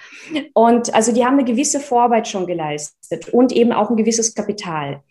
Und 0.52 0.94
also 0.94 1.12
die 1.12 1.24
haben 1.24 1.38
eine 1.38 1.44
gewisse 1.44 1.80
Vorarbeit 1.80 2.28
schon 2.28 2.46
geleistet 2.46 3.28
und 3.30 3.52
eben 3.52 3.72
auch 3.72 3.90
ein 3.90 3.96
gewisses 3.96 4.34
Kapital. 4.34 5.02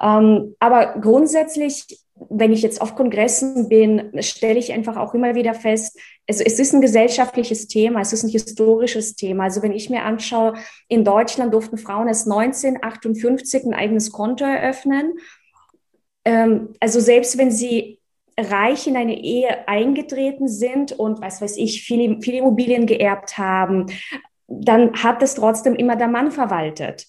Ähm, 0.00 0.56
aber 0.58 0.98
grundsätzlich 1.00 2.03
wenn 2.16 2.52
ich 2.52 2.62
jetzt 2.62 2.80
auf 2.80 2.94
Kongressen 2.94 3.68
bin, 3.68 4.10
stelle 4.20 4.58
ich 4.58 4.72
einfach 4.72 4.96
auch 4.96 5.14
immer 5.14 5.34
wieder 5.34 5.54
fest, 5.54 5.98
also 6.28 6.42
es 6.44 6.58
ist 6.58 6.72
ein 6.72 6.80
gesellschaftliches 6.80 7.66
Thema, 7.66 8.00
es 8.00 8.12
ist 8.12 8.22
ein 8.22 8.30
historisches 8.30 9.14
Thema. 9.14 9.44
Also 9.44 9.62
wenn 9.62 9.72
ich 9.72 9.90
mir 9.90 10.04
anschaue, 10.04 10.54
in 10.88 11.04
Deutschland 11.04 11.52
durften 11.52 11.76
Frauen 11.76 12.08
erst 12.08 12.26
1958 12.30 13.64
ein 13.64 13.74
eigenes 13.74 14.10
Konto 14.10 14.44
eröffnen. 14.44 15.18
Ähm, 16.24 16.70
also 16.80 17.00
selbst 17.00 17.36
wenn 17.36 17.50
sie 17.50 18.00
reich 18.38 18.86
in 18.86 18.96
eine 18.96 19.20
Ehe 19.20 19.68
eingetreten 19.68 20.48
sind 20.48 20.92
und 20.92 21.20
was 21.20 21.42
weiß 21.42 21.56
ich, 21.58 21.82
viele, 21.82 22.20
viele 22.22 22.38
Immobilien 22.38 22.86
geerbt 22.86 23.36
haben, 23.36 23.86
dann 24.48 25.02
hat 25.02 25.22
es 25.22 25.34
trotzdem 25.34 25.74
immer 25.74 25.96
der 25.96 26.08
Mann 26.08 26.30
verwaltet. 26.30 27.06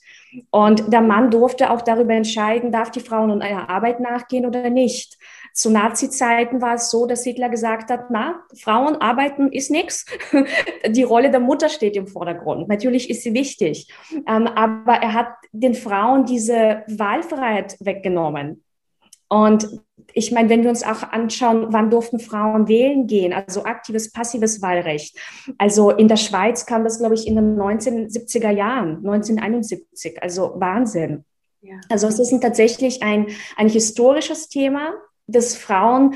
Und 0.52 0.92
der 0.92 1.02
Mann 1.02 1.32
durfte 1.32 1.70
auch 1.72 1.82
darüber 1.82 2.14
entscheiden, 2.14 2.72
darf 2.72 2.92
die 2.92 3.00
Frau 3.00 3.28
nun 3.28 3.42
einer 3.42 3.70
Arbeit 3.70 4.00
nachgehen 4.00 4.46
oder 4.46 4.70
nicht. 4.70 5.18
Zu 5.54 5.70
Nazi-Zeiten 5.70 6.62
war 6.62 6.76
es 6.76 6.92
so, 6.92 7.06
dass 7.06 7.24
Hitler 7.24 7.50
gesagt 7.50 7.90
hat, 7.90 8.10
na, 8.10 8.42
Frauen 8.60 8.98
arbeiten 8.98 9.52
ist 9.52 9.72
nichts. 9.72 10.06
Die 10.88 11.04
Rolle 11.04 11.32
der 11.32 11.40
Mutter 11.40 11.70
steht 11.70 11.96
im 11.96 12.08
Vordergrund. 12.08 12.68
Natürlich 12.68 13.10
ist 13.10 13.24
sie 13.24 13.34
wichtig. 13.34 13.88
Ähm, 14.28 14.48
aber 14.48 14.96
er 14.96 15.14
hat 15.14 15.30
den 15.52 15.74
Frauen 15.74 16.26
diese 16.26 16.84
Wahlfreiheit 16.88 17.78
weggenommen. 17.80 18.64
Und 19.30 19.85
ich 20.14 20.32
meine, 20.32 20.50
wenn 20.50 20.64
wir 20.64 20.70
uns 20.70 20.84
auch 20.84 21.04
anschauen, 21.04 21.68
wann 21.70 21.90
durften 21.90 22.20
Frauen 22.20 22.68
wählen 22.68 23.08
gehen, 23.08 23.34
also 23.34 23.64
aktives, 23.64 24.12
passives 24.12 24.62
Wahlrecht. 24.62 25.18
Also 25.58 25.92
in 25.92 26.08
der 26.08 26.18
Schweiz 26.18 26.66
kam 26.66 26.84
das, 26.84 27.00
glaube 27.00 27.16
ich, 27.16 27.28
in 27.28 27.36
den 27.36 27.58
1970er 27.58 28.52
Jahren, 28.52 28.98
1971. 28.98 30.22
Also 30.22 30.54
Wahnsinn. 30.56 31.26
Ja. 31.62 31.76
Also 31.90 32.08
es 32.08 32.20
ist 32.20 32.40
tatsächlich 32.42 33.04
ein, 33.04 33.28
ein 33.58 33.70
historisches 33.70 34.50
Thema, 34.50 34.94
das 35.28 35.56
Frauen 35.56 36.16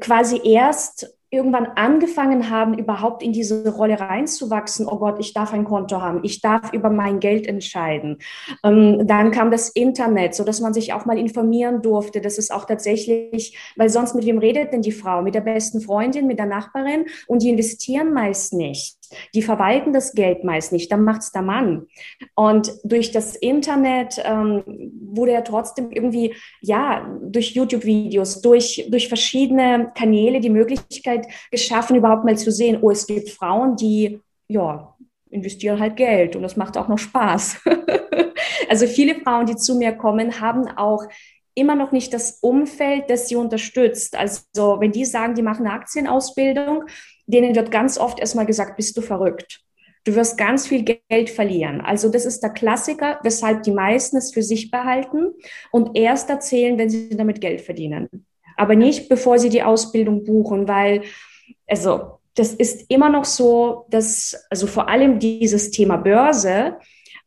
quasi 0.00 0.40
erst 0.44 1.15
irgendwann 1.30 1.66
angefangen 1.74 2.50
haben, 2.50 2.78
überhaupt 2.78 3.22
in 3.22 3.32
diese 3.32 3.68
Rolle 3.68 3.98
reinzuwachsen, 3.98 4.86
oh 4.86 4.98
Gott, 4.98 5.18
ich 5.18 5.32
darf 5.34 5.52
ein 5.52 5.64
Konto 5.64 6.00
haben, 6.00 6.20
ich 6.22 6.40
darf 6.40 6.72
über 6.72 6.90
mein 6.90 7.20
Geld 7.20 7.46
entscheiden. 7.46 8.18
Ähm, 8.62 9.06
dann 9.06 9.30
kam 9.32 9.50
das 9.50 9.70
Internet, 9.70 10.34
so 10.34 10.44
dass 10.44 10.60
man 10.60 10.72
sich 10.72 10.92
auch 10.92 11.04
mal 11.04 11.18
informieren 11.18 11.82
durfte. 11.82 12.20
Das 12.20 12.38
ist 12.38 12.52
auch 12.52 12.64
tatsächlich, 12.64 13.58
weil 13.76 13.88
sonst 13.88 14.14
mit 14.14 14.24
wem 14.24 14.38
redet 14.38 14.72
denn 14.72 14.82
die 14.82 14.92
Frau? 14.92 15.22
Mit 15.22 15.34
der 15.34 15.40
besten 15.40 15.80
Freundin, 15.80 16.26
mit 16.26 16.38
der 16.38 16.46
Nachbarin 16.46 17.06
und 17.26 17.42
die 17.42 17.50
investieren 17.50 18.12
meist 18.12 18.52
nicht. 18.52 18.96
Die 19.34 19.42
verwalten 19.42 19.92
das 19.92 20.12
Geld 20.12 20.44
meist 20.44 20.72
nicht, 20.72 20.90
dann 20.90 21.04
macht 21.04 21.22
es 21.22 21.32
der 21.32 21.42
Mann. 21.42 21.86
Und 22.34 22.72
durch 22.84 23.10
das 23.10 23.36
Internet 23.36 24.20
ähm, 24.24 24.62
wurde 25.00 25.32
er 25.32 25.44
trotzdem 25.44 25.90
irgendwie, 25.90 26.34
ja, 26.60 27.06
durch 27.22 27.52
YouTube-Videos, 27.52 28.42
durch, 28.42 28.86
durch 28.90 29.08
verschiedene 29.08 29.92
Kanäle 29.94 30.40
die 30.40 30.50
Möglichkeit 30.50 31.26
geschaffen, 31.50 31.96
überhaupt 31.96 32.24
mal 32.24 32.36
zu 32.36 32.50
sehen, 32.50 32.78
oh, 32.82 32.90
es 32.90 33.06
gibt 33.06 33.30
Frauen, 33.30 33.76
die, 33.76 34.20
ja, 34.48 34.94
investieren 35.30 35.80
halt 35.80 35.96
Geld 35.96 36.36
und 36.36 36.42
das 36.42 36.56
macht 36.56 36.76
auch 36.76 36.88
noch 36.88 36.98
Spaß. 36.98 37.60
also 38.68 38.86
viele 38.86 39.16
Frauen, 39.16 39.46
die 39.46 39.56
zu 39.56 39.76
mir 39.76 39.92
kommen, 39.92 40.40
haben 40.40 40.68
auch 40.68 41.04
immer 41.54 41.74
noch 41.74 41.90
nicht 41.90 42.12
das 42.12 42.38
Umfeld, 42.42 43.08
das 43.08 43.28
sie 43.28 43.36
unterstützt. 43.36 44.14
Also 44.14 44.42
wenn 44.78 44.92
die 44.92 45.04
sagen, 45.04 45.34
die 45.34 45.42
machen 45.42 45.66
eine 45.66 45.74
Aktienausbildung, 45.74 46.84
denen 47.26 47.54
wird 47.54 47.70
ganz 47.70 47.98
oft 47.98 48.20
erstmal 48.20 48.46
gesagt, 48.46 48.76
bist 48.76 48.96
du 48.96 49.00
verrückt. 49.00 49.60
Du 50.04 50.14
wirst 50.14 50.38
ganz 50.38 50.68
viel 50.68 50.84
Geld 50.84 51.30
verlieren. 51.30 51.80
Also 51.80 52.08
das 52.08 52.26
ist 52.26 52.40
der 52.40 52.50
Klassiker, 52.50 53.18
weshalb 53.24 53.64
die 53.64 53.72
meisten 53.72 54.16
es 54.16 54.32
für 54.32 54.42
sich 54.42 54.70
behalten 54.70 55.32
und 55.72 55.98
erst 55.98 56.30
erzählen, 56.30 56.78
wenn 56.78 56.88
sie 56.88 57.10
damit 57.10 57.40
Geld 57.40 57.60
verdienen. 57.60 58.08
Aber 58.56 58.76
nicht, 58.76 59.08
bevor 59.08 59.38
sie 59.38 59.48
die 59.48 59.64
Ausbildung 59.64 60.24
buchen, 60.24 60.68
weil, 60.68 61.02
also, 61.66 62.18
das 62.36 62.52
ist 62.52 62.84
immer 62.88 63.08
noch 63.08 63.24
so, 63.24 63.86
dass, 63.88 64.46
also 64.50 64.66
vor 64.66 64.88
allem 64.88 65.18
dieses 65.18 65.70
Thema 65.70 65.96
Börse 65.96 66.76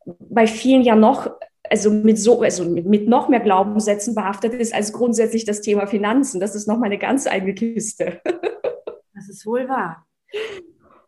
bei 0.05 0.47
vielen 0.47 0.83
ja 0.83 0.95
noch 0.95 1.31
also 1.69 1.91
mit 1.91 2.17
so, 2.17 2.41
also 2.41 2.65
mit, 2.65 3.07
noch 3.07 3.29
mehr 3.29 3.39
Glaubenssätzen 3.39 4.15
behaftet 4.15 4.53
ist 4.53 4.73
als 4.73 4.91
grundsätzlich 4.91 5.45
das 5.45 5.61
Thema 5.61 5.87
Finanzen. 5.87 6.39
Das 6.39 6.55
ist 6.55 6.67
noch 6.67 6.77
mal 6.77 6.87
eine 6.87 6.97
ganz 6.97 7.27
eigene 7.27 7.53
Kiste. 7.53 8.21
Das 9.19 9.27
ist 9.27 9.45
wohl 9.45 9.67
wahr. 9.67 10.07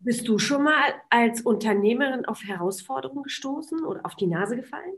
Bist 0.01 0.27
du 0.27 0.37
schon 0.37 0.63
mal 0.63 0.95
als 1.09 1.43
Unternehmerin 1.43 2.25
auf 2.25 2.43
Herausforderungen 2.43 3.23
gestoßen 3.23 3.85
oder 3.85 4.05
auf 4.05 4.15
die 4.15 4.27
Nase 4.27 4.57
gefallen? 4.57 4.95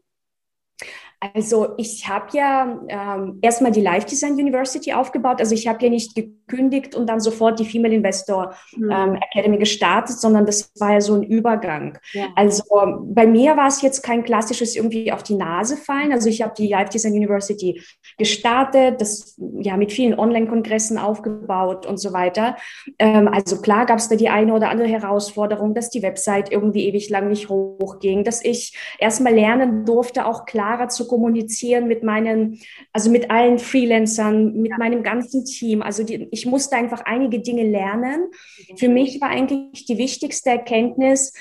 Also 1.33 1.69
ich 1.77 2.07
habe 2.09 2.25
ja 2.33 2.79
ähm, 2.89 3.39
erstmal 3.41 3.71
die 3.71 3.81
Life 3.81 4.07
Design 4.07 4.33
University 4.33 4.91
aufgebaut. 4.91 5.39
Also 5.39 5.55
ich 5.55 5.67
habe 5.67 5.81
ja 5.83 5.89
nicht 5.89 6.15
gekündigt 6.15 6.95
und 6.95 7.07
dann 7.07 7.21
sofort 7.21 7.59
die 7.59 7.65
Female 7.65 7.93
Investor 7.93 8.53
mhm. 8.75 8.91
ähm, 8.91 9.19
Academy 9.31 9.57
gestartet, 9.57 10.19
sondern 10.19 10.45
das 10.45 10.71
war 10.79 10.93
ja 10.93 11.01
so 11.01 11.13
ein 11.13 11.23
Übergang. 11.23 11.97
Ja. 12.11 12.27
Also 12.35 12.63
bei 13.05 13.25
mir 13.25 13.55
war 13.55 13.67
es 13.67 13.81
jetzt 13.81 14.01
kein 14.01 14.23
klassisches 14.23 14.75
irgendwie 14.75 15.13
auf 15.13 15.23
die 15.23 15.35
Nase 15.35 15.77
fallen. 15.77 16.11
Also 16.11 16.27
ich 16.27 16.41
habe 16.41 16.53
die 16.57 16.67
Life 16.67 16.89
Design 16.89 17.13
University 17.13 17.81
gestartet, 18.17 18.99
das 18.99 19.39
ja 19.59 19.77
mit 19.77 19.93
vielen 19.93 20.19
Online-Kongressen 20.19 20.97
aufgebaut 20.97 21.85
und 21.85 21.97
so 21.97 22.11
weiter. 22.11 22.57
Ähm, 22.99 23.29
also 23.29 23.61
klar 23.61 23.85
gab 23.85 23.99
es 23.99 24.09
da 24.09 24.15
die 24.15 24.29
eine 24.29 24.53
oder 24.53 24.69
andere 24.69 24.89
Herausforderung, 24.89 25.73
dass 25.73 25.89
die 25.89 26.03
Website 26.03 26.51
irgendwie 26.51 26.87
ewig 26.87 27.09
lang 27.09 27.29
nicht 27.29 27.47
hochging, 27.47 28.25
dass 28.25 28.43
ich 28.43 28.77
erstmal 28.99 29.33
lernen 29.33 29.85
durfte, 29.85 30.25
auch 30.25 30.45
klarer 30.45 30.89
zu 30.89 31.12
kommunizieren 31.13 31.87
mit 31.87 32.01
meinen, 32.01 32.59
also 32.91 33.11
mit 33.11 33.29
allen 33.29 33.59
Freelancern, 33.59 34.53
mit 34.53 34.71
ja. 34.71 34.77
meinem 34.79 35.03
ganzen 35.03 35.45
Team. 35.45 35.83
Also 35.83 36.03
die, 36.03 36.27
ich 36.31 36.47
musste 36.47 36.75
einfach 36.75 37.01
einige 37.05 37.39
Dinge 37.39 37.69
lernen. 37.69 38.31
Für 38.77 38.89
mich 38.89 39.21
war 39.21 39.29
eigentlich 39.29 39.85
die 39.85 39.99
wichtigste 39.99 40.49
Erkenntnis, 40.49 41.33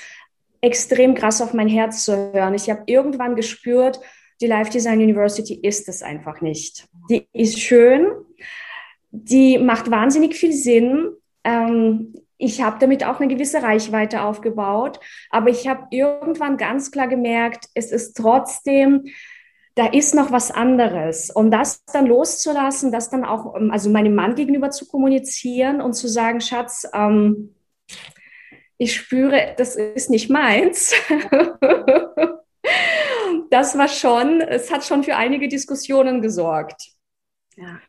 extrem 0.61 1.15
krass 1.15 1.41
auf 1.41 1.55
mein 1.55 1.67
Herz 1.67 2.05
zu 2.05 2.15
hören. 2.33 2.53
Ich 2.53 2.69
habe 2.69 2.83
irgendwann 2.85 3.35
gespürt, 3.35 3.99
die 4.41 4.47
Life 4.47 4.69
Design 4.69 5.01
University 5.01 5.55
ist 5.55 5.89
es 5.89 6.03
einfach 6.03 6.41
nicht. 6.41 6.87
Die 7.09 7.27
ist 7.33 7.59
schön, 7.59 8.11
die 9.09 9.57
macht 9.57 9.89
wahnsinnig 9.89 10.35
viel 10.35 10.53
Sinn. 10.53 11.09
Ähm, 11.43 12.13
ich 12.37 12.61
habe 12.61 12.77
damit 12.79 13.05
auch 13.05 13.19
eine 13.19 13.33
gewisse 13.33 13.63
Reichweite 13.63 14.21
aufgebaut, 14.21 14.99
aber 15.29 15.49
ich 15.49 15.67
habe 15.67 15.87
irgendwann 15.91 16.57
ganz 16.57 16.91
klar 16.91 17.07
gemerkt, 17.07 17.69
es 17.73 17.91
ist 17.91 18.17
trotzdem 18.17 19.05
da 19.75 19.87
ist 19.87 20.13
noch 20.13 20.31
was 20.31 20.51
anderes. 20.51 21.31
Um 21.31 21.49
das 21.49 21.83
dann 21.85 22.05
loszulassen, 22.05 22.91
das 22.91 23.09
dann 23.09 23.25
auch, 23.25 23.55
ähm, 23.55 23.71
also 23.71 23.89
meinem 23.89 24.15
Mann 24.15 24.35
gegenüber 24.35 24.69
zu 24.69 24.87
kommunizieren 24.87 25.81
und 25.81 25.93
zu 25.93 26.07
sagen, 26.07 26.41
Schatz, 26.41 26.87
ähm, 26.93 27.55
ich 28.77 28.95
spüre, 28.95 29.53
das 29.57 29.75
ist 29.75 30.09
nicht 30.09 30.29
meins. 30.29 30.93
das 33.49 33.77
war 33.77 33.87
schon, 33.87 34.41
es 34.41 34.71
hat 34.71 34.83
schon 34.83 35.03
für 35.03 35.15
einige 35.15 35.47
Diskussionen 35.47 36.21
gesorgt. 36.21 36.89
Ja. 37.55 37.79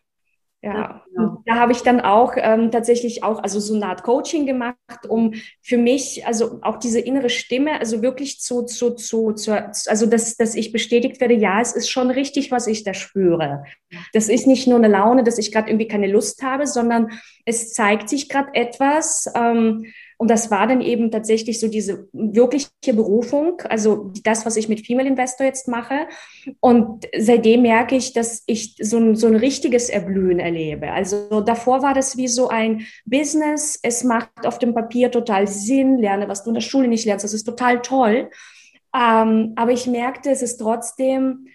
Ja, 0.64 1.02
genau. 1.14 1.42
da 1.44 1.56
habe 1.56 1.72
ich 1.72 1.82
dann 1.82 2.00
auch 2.00 2.32
ähm, 2.36 2.70
tatsächlich 2.70 3.22
auch, 3.22 3.42
also 3.42 3.60
so 3.60 3.74
eine 3.74 3.84
Art 3.84 4.02
Coaching 4.02 4.46
gemacht, 4.46 4.78
um 5.06 5.34
für 5.60 5.76
mich, 5.76 6.26
also 6.26 6.60
auch 6.62 6.78
diese 6.78 7.00
innere 7.00 7.28
Stimme, 7.28 7.78
also 7.78 8.00
wirklich 8.00 8.40
zu, 8.40 8.62
zu, 8.62 8.94
zu, 8.94 9.32
zu 9.32 9.52
also 9.52 10.06
dass, 10.06 10.36
dass 10.36 10.54
ich 10.54 10.72
bestätigt 10.72 11.20
werde, 11.20 11.34
ja, 11.34 11.60
es 11.60 11.72
ist 11.72 11.90
schon 11.90 12.10
richtig, 12.10 12.50
was 12.50 12.66
ich 12.66 12.82
da 12.82 12.94
spüre. 12.94 13.64
Das 14.14 14.30
ist 14.30 14.46
nicht 14.46 14.66
nur 14.66 14.78
eine 14.78 14.88
Laune, 14.88 15.22
dass 15.22 15.36
ich 15.36 15.52
gerade 15.52 15.68
irgendwie 15.68 15.88
keine 15.88 16.06
Lust 16.06 16.42
habe, 16.42 16.66
sondern 16.66 17.10
es 17.44 17.74
zeigt 17.74 18.08
sich 18.08 18.30
gerade 18.30 18.54
etwas, 18.54 19.30
ähm, 19.34 19.84
und 20.18 20.30
das 20.30 20.50
war 20.50 20.66
dann 20.66 20.80
eben 20.80 21.10
tatsächlich 21.10 21.58
so 21.60 21.68
diese 21.68 22.08
wirkliche 22.12 22.94
Berufung, 22.94 23.60
also 23.68 24.12
das, 24.22 24.46
was 24.46 24.56
ich 24.56 24.68
mit 24.68 24.86
Female 24.86 25.08
Investor 25.08 25.46
jetzt 25.46 25.68
mache. 25.68 26.06
Und 26.60 27.06
seitdem 27.18 27.62
merke 27.62 27.96
ich, 27.96 28.12
dass 28.12 28.42
ich 28.46 28.76
so 28.80 28.98
ein, 28.98 29.16
so 29.16 29.26
ein 29.26 29.36
richtiges 29.36 29.88
Erblühen 29.88 30.38
erlebe. 30.38 30.92
Also 30.92 31.40
davor 31.40 31.82
war 31.82 31.94
das 31.94 32.16
wie 32.16 32.28
so 32.28 32.48
ein 32.48 32.86
Business. 33.04 33.78
Es 33.82 34.04
macht 34.04 34.46
auf 34.46 34.58
dem 34.58 34.74
Papier 34.74 35.10
total 35.10 35.48
Sinn, 35.48 35.98
lerne, 35.98 36.28
was 36.28 36.44
du 36.44 36.50
in 36.50 36.54
der 36.54 36.60
Schule 36.60 36.88
nicht 36.88 37.04
lernst. 37.04 37.24
Das 37.24 37.34
ist 37.34 37.44
total 37.44 37.82
toll. 37.82 38.30
Ähm, 38.94 39.52
aber 39.56 39.72
ich 39.72 39.86
merkte, 39.86 40.30
es 40.30 40.42
ist 40.42 40.58
trotzdem 40.58 41.48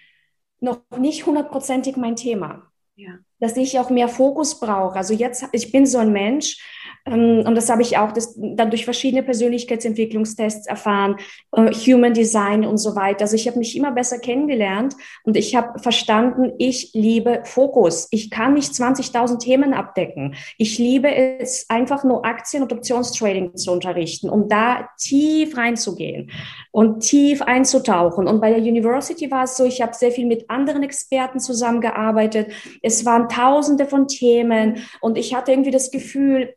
noch 0.60 0.82
nicht 0.98 1.26
hundertprozentig 1.26 1.96
mein 1.96 2.18
Thema. 2.18 2.70
Ja. 2.96 3.20
Dass 3.40 3.58
ich 3.58 3.80
auch 3.80 3.90
mehr 3.90 4.08
Fokus 4.08 4.60
brauche. 4.60 4.96
Also 4.96 5.14
jetzt, 5.14 5.46
ich 5.52 5.72
bin 5.72 5.86
so 5.86 5.98
ein 5.98 6.12
Mensch, 6.12 6.58
ähm, 7.06 7.44
und 7.46 7.56
das 7.56 7.70
habe 7.70 7.82
ich 7.82 7.98
auch 7.98 8.12
das, 8.12 8.36
dann 8.38 8.70
durch 8.70 8.86
verschiedene 8.86 9.24
Persönlichkeitsentwicklungstests 9.24 10.68
erfahren, 10.68 11.16
äh, 11.54 11.72
Human 11.72 12.14
Design 12.14 12.66
und 12.66 12.78
so 12.78 12.96
weiter. 12.96 13.22
Also 13.22 13.36
ich 13.36 13.48
habe 13.48 13.60
mich 13.60 13.76
immer 13.76 13.92
besser 13.92 14.20
kennengelernt 14.20 14.96
und 15.24 15.38
ich 15.38 15.56
habe 15.56 15.80
verstanden, 15.80 16.54
ich 16.58 16.92
liebe 16.94 17.42
Fokus. 17.46 18.08
Ich 18.12 18.30
kann 18.30 18.54
nicht 18.54 18.74
20.000 18.74 19.40
Themen 19.40 19.74
abdecken. 19.74 20.36
Ich 20.58 20.78
liebe 20.78 21.14
es, 21.14 21.70
einfach 21.70 22.04
nur 22.04 22.26
Aktien- 22.26 22.64
und 22.64 22.74
Optionstrading 22.74 23.56
zu 23.56 23.72
unterrichten, 23.72 24.30
um 24.30 24.48
da 24.48 24.90
tief 24.98 25.58
reinzugehen 25.58 26.32
und 26.72 27.02
tief 27.02 27.42
einzutauchen. 27.42 28.28
Und 28.28 28.42
bei 28.42 28.52
der 28.52 28.60
University 28.60 29.32
war 29.32 29.46
es 29.46 29.58
so, 29.58 29.66
ich 29.66 29.82
habe 29.82 29.94
sehr 29.94 30.12
viel 30.12 30.26
mit 30.26 30.50
anderen 30.50 30.84
Experten 30.84 31.40
zusammengearbeitet. 31.40 32.52
Es 32.82 33.06
waren 33.06 33.29
tausende 33.30 33.86
von 33.86 34.08
Themen 34.08 34.86
und 35.00 35.18
ich 35.18 35.34
hatte 35.34 35.52
irgendwie 35.52 35.72
das 35.72 35.92
Gefühl, 35.92 36.54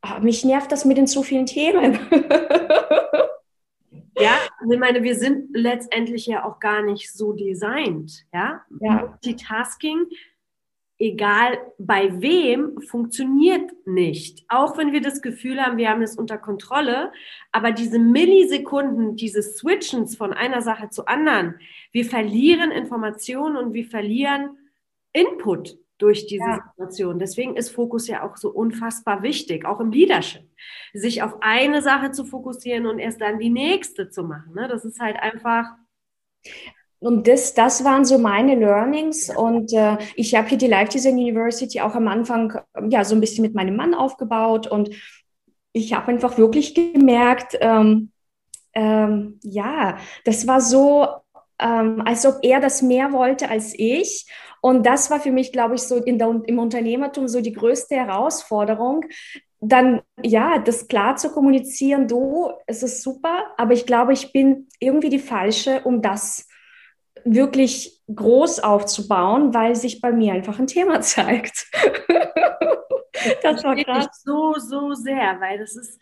Ah, 0.00 0.20
mich 0.20 0.44
nervt 0.44 0.70
das 0.70 0.84
mit 0.84 0.96
den 0.96 1.06
zu 1.06 1.22
vielen 1.22 1.46
Themen. 1.46 1.98
Ja, 4.20 4.36
ich 4.68 4.78
meine, 4.80 5.04
wir 5.04 5.14
sind 5.14 5.50
letztendlich 5.52 6.26
ja 6.26 6.44
auch 6.44 6.58
gar 6.58 6.82
nicht 6.82 7.12
so 7.12 7.34
designt. 7.34 8.26
Ja, 8.34 8.64
ja. 8.80 9.06
Multitasking, 9.06 10.06
egal 10.98 11.56
bei 11.78 12.20
wem, 12.20 12.80
funktioniert 12.80 13.70
nicht. 13.86 14.44
Auch 14.48 14.76
wenn 14.76 14.90
wir 14.90 15.00
das 15.00 15.22
Gefühl 15.22 15.64
haben, 15.64 15.76
wir 15.76 15.88
haben 15.88 16.02
es 16.02 16.16
unter 16.16 16.36
Kontrolle, 16.36 17.12
aber 17.52 17.70
diese 17.70 18.00
Millisekunden, 18.00 19.14
dieses 19.14 19.56
Switchens 19.56 20.16
von 20.16 20.32
einer 20.32 20.62
Sache 20.62 20.90
zu 20.90 21.06
anderen, 21.06 21.60
wir 21.92 22.04
verlieren 22.04 22.72
Informationen 22.72 23.56
und 23.56 23.72
wir 23.72 23.84
verlieren 23.84 24.58
Input 25.12 25.78
durch 25.98 26.26
diese 26.26 26.44
ja. 26.44 26.64
Situation. 26.70 27.18
Deswegen 27.18 27.56
ist 27.56 27.70
Fokus 27.70 28.06
ja 28.06 28.22
auch 28.22 28.36
so 28.36 28.50
unfassbar 28.50 29.22
wichtig, 29.22 29.66
auch 29.66 29.80
im 29.80 29.90
Leadership. 29.90 30.42
Sich 30.94 31.22
auf 31.22 31.36
eine 31.40 31.82
Sache 31.82 32.12
zu 32.12 32.24
fokussieren 32.24 32.86
und 32.86 32.98
erst 32.98 33.20
dann 33.20 33.38
die 33.38 33.50
nächste 33.50 34.08
zu 34.08 34.22
machen. 34.22 34.54
Ne? 34.54 34.68
Das 34.68 34.84
ist 34.84 35.00
halt 35.00 35.16
einfach. 35.18 35.66
Und 37.00 37.28
das, 37.28 37.54
das 37.54 37.84
waren 37.84 38.04
so 38.04 38.18
meine 38.18 38.54
Learnings. 38.54 39.30
Und 39.34 39.72
äh, 39.72 39.98
ich 40.14 40.34
habe 40.34 40.48
hier 40.48 40.58
die 40.58 40.66
Life 40.66 40.92
Design 40.92 41.14
University 41.14 41.80
auch 41.80 41.94
am 41.94 42.08
Anfang 42.08 42.60
ja 42.88 43.04
so 43.04 43.14
ein 43.14 43.20
bisschen 43.20 43.42
mit 43.42 43.54
meinem 43.54 43.76
Mann 43.76 43.94
aufgebaut. 43.94 44.66
Und 44.66 44.90
ich 45.72 45.92
habe 45.92 46.08
einfach 46.08 46.38
wirklich 46.38 46.74
gemerkt, 46.74 47.56
ähm, 47.60 48.12
ähm, 48.72 49.40
ja, 49.42 49.98
das 50.24 50.46
war 50.46 50.60
so, 50.60 51.06
ähm, 51.58 52.02
als 52.04 52.24
ob 52.26 52.38
er 52.42 52.60
das 52.60 52.82
mehr 52.82 53.12
wollte 53.12 53.50
als 53.50 53.74
ich. 53.76 54.26
Und 54.60 54.84
das 54.84 55.10
war 55.10 55.20
für 55.20 55.30
mich, 55.30 55.52
glaube 55.52 55.76
ich, 55.76 55.82
so 55.82 55.96
in 55.96 56.18
der, 56.18 56.42
im 56.46 56.58
Unternehmertum 56.58 57.28
so 57.28 57.40
die 57.40 57.52
größte 57.52 57.94
Herausforderung, 57.94 59.04
dann 59.60 60.02
ja, 60.22 60.58
das 60.58 60.88
klar 60.88 61.16
zu 61.16 61.30
kommunizieren, 61.30 62.06
du, 62.06 62.50
es 62.66 62.82
ist 62.82 63.02
super, 63.02 63.54
aber 63.56 63.72
ich 63.72 63.86
glaube, 63.86 64.12
ich 64.12 64.32
bin 64.32 64.68
irgendwie 64.78 65.10
die 65.10 65.18
Falsche, 65.18 65.82
um 65.84 66.00
das 66.00 66.48
wirklich 67.24 68.00
groß 68.14 68.60
aufzubauen, 68.60 69.52
weil 69.54 69.74
sich 69.74 70.00
bei 70.00 70.12
mir 70.12 70.32
einfach 70.32 70.58
ein 70.58 70.66
Thema 70.68 71.00
zeigt. 71.02 71.66
das 73.42 73.64
war 73.64 73.76
krass. 73.76 74.22
So, 74.24 74.54
so 74.58 74.94
sehr, 74.94 75.40
weil 75.40 75.58
das 75.58 75.76
ist, 75.76 75.98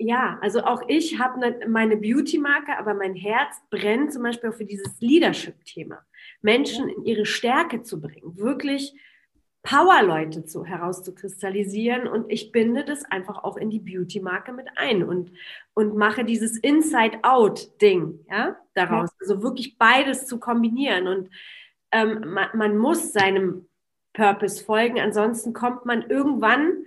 ja, 0.00 0.38
also 0.40 0.64
auch 0.64 0.82
ich 0.88 1.18
habe 1.18 1.38
ne, 1.38 1.60
meine 1.68 1.96
Beauty-Marke, 1.96 2.78
aber 2.78 2.94
mein 2.94 3.14
Herz 3.14 3.60
brennt 3.70 4.12
zum 4.12 4.22
Beispiel 4.22 4.50
auch 4.50 4.54
für 4.54 4.64
dieses 4.64 4.98
Leadership-Thema. 5.00 5.98
Menschen 6.40 6.88
in 6.88 7.04
ihre 7.04 7.26
Stärke 7.26 7.82
zu 7.82 8.00
bringen, 8.00 8.38
wirklich 8.38 8.94
Power-Leute 9.62 10.46
zu, 10.46 10.64
herauszukristallisieren. 10.64 12.08
Und 12.08 12.32
ich 12.32 12.50
binde 12.50 12.82
das 12.82 13.04
einfach 13.04 13.44
auch 13.44 13.58
in 13.58 13.68
die 13.68 13.78
Beauty-Marke 13.78 14.52
mit 14.52 14.68
ein 14.76 15.02
und, 15.02 15.32
und 15.74 15.96
mache 15.96 16.24
dieses 16.24 16.56
Inside-Out-Ding 16.56 18.20
ja, 18.30 18.56
daraus. 18.72 19.10
Also 19.20 19.42
wirklich 19.42 19.76
beides 19.76 20.26
zu 20.26 20.40
kombinieren. 20.40 21.08
Und 21.08 21.30
ähm, 21.92 22.32
man, 22.32 22.48
man 22.54 22.78
muss 22.78 23.12
seinem 23.12 23.66
Purpose 24.14 24.64
folgen, 24.64 24.98
ansonsten 24.98 25.52
kommt 25.52 25.84
man 25.84 26.08
irgendwann 26.08 26.84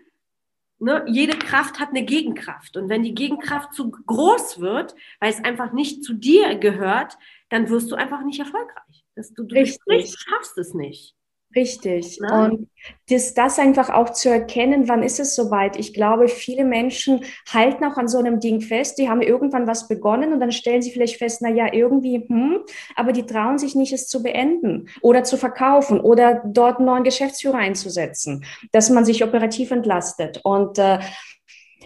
Ne, 0.84 1.06
jede 1.08 1.38
Kraft 1.38 1.80
hat 1.80 1.90
eine 1.90 2.04
Gegenkraft. 2.04 2.76
Und 2.76 2.90
wenn 2.90 3.04
die 3.04 3.16
Gegenkraft 3.16 3.74
zu 3.74 3.90
groß 3.90 4.60
wird, 4.60 4.96
weil 5.22 5.32
es 5.32 5.42
einfach 5.42 5.72
nicht 5.72 6.04
zu 6.04 6.14
dir 6.14 6.56
gehört, 6.56 7.18
dann 7.48 7.70
wirst 7.70 7.90
du 7.90 7.96
einfach 7.96 8.22
nicht 8.26 8.40
erfolgreich. 8.40 9.06
Das, 9.16 9.34
du, 9.34 9.44
du, 9.44 9.56
du 9.56 9.66
schaffst 9.66 10.58
es 10.58 10.74
nicht. 10.74 11.16
Richtig. 11.56 12.18
Na? 12.22 12.46
Und 12.46 12.70
das, 13.10 13.34
das 13.34 13.60
einfach 13.60 13.90
auch 13.90 14.12
zu 14.12 14.30
erkennen, 14.30 14.88
wann 14.88 15.04
ist 15.04 15.20
es 15.20 15.36
soweit? 15.36 15.78
Ich 15.78 15.94
glaube, 15.94 16.28
viele 16.28 16.64
Menschen 16.64 17.24
halten 17.52 17.84
auch 17.86 17.98
an 17.98 18.08
so 18.08 18.18
einem 18.18 18.40
Ding 18.40 18.62
fest. 18.62 18.98
Die 18.98 19.10
haben 19.10 19.22
irgendwann 19.22 19.68
was 19.68 19.88
begonnen 19.88 20.34
und 20.34 20.40
dann 20.40 20.52
stellen 20.52 20.82
sie 20.82 20.92
vielleicht 20.92 21.18
fest, 21.18 21.42
na 21.42 21.50
ja, 21.50 21.72
irgendwie, 21.72 22.26
hm, 22.28 22.60
aber 22.96 23.12
die 23.12 23.26
trauen 23.26 23.58
sich 23.58 23.76
nicht, 23.76 23.94
es 23.94 24.08
zu 24.08 24.24
beenden 24.24 24.90
oder 25.02 25.24
zu 25.24 25.38
verkaufen 25.38 26.00
oder 26.00 26.42
dort 26.46 26.78
einen 26.78 26.88
neuen 26.88 27.04
Geschäftsführer 27.04 27.58
einzusetzen, 27.58 28.46
dass 28.72 28.90
man 28.90 29.06
sich 29.06 29.24
operativ 29.24 29.72
entlastet. 29.72 30.42
Und 30.44 30.80
äh, 30.80 31.00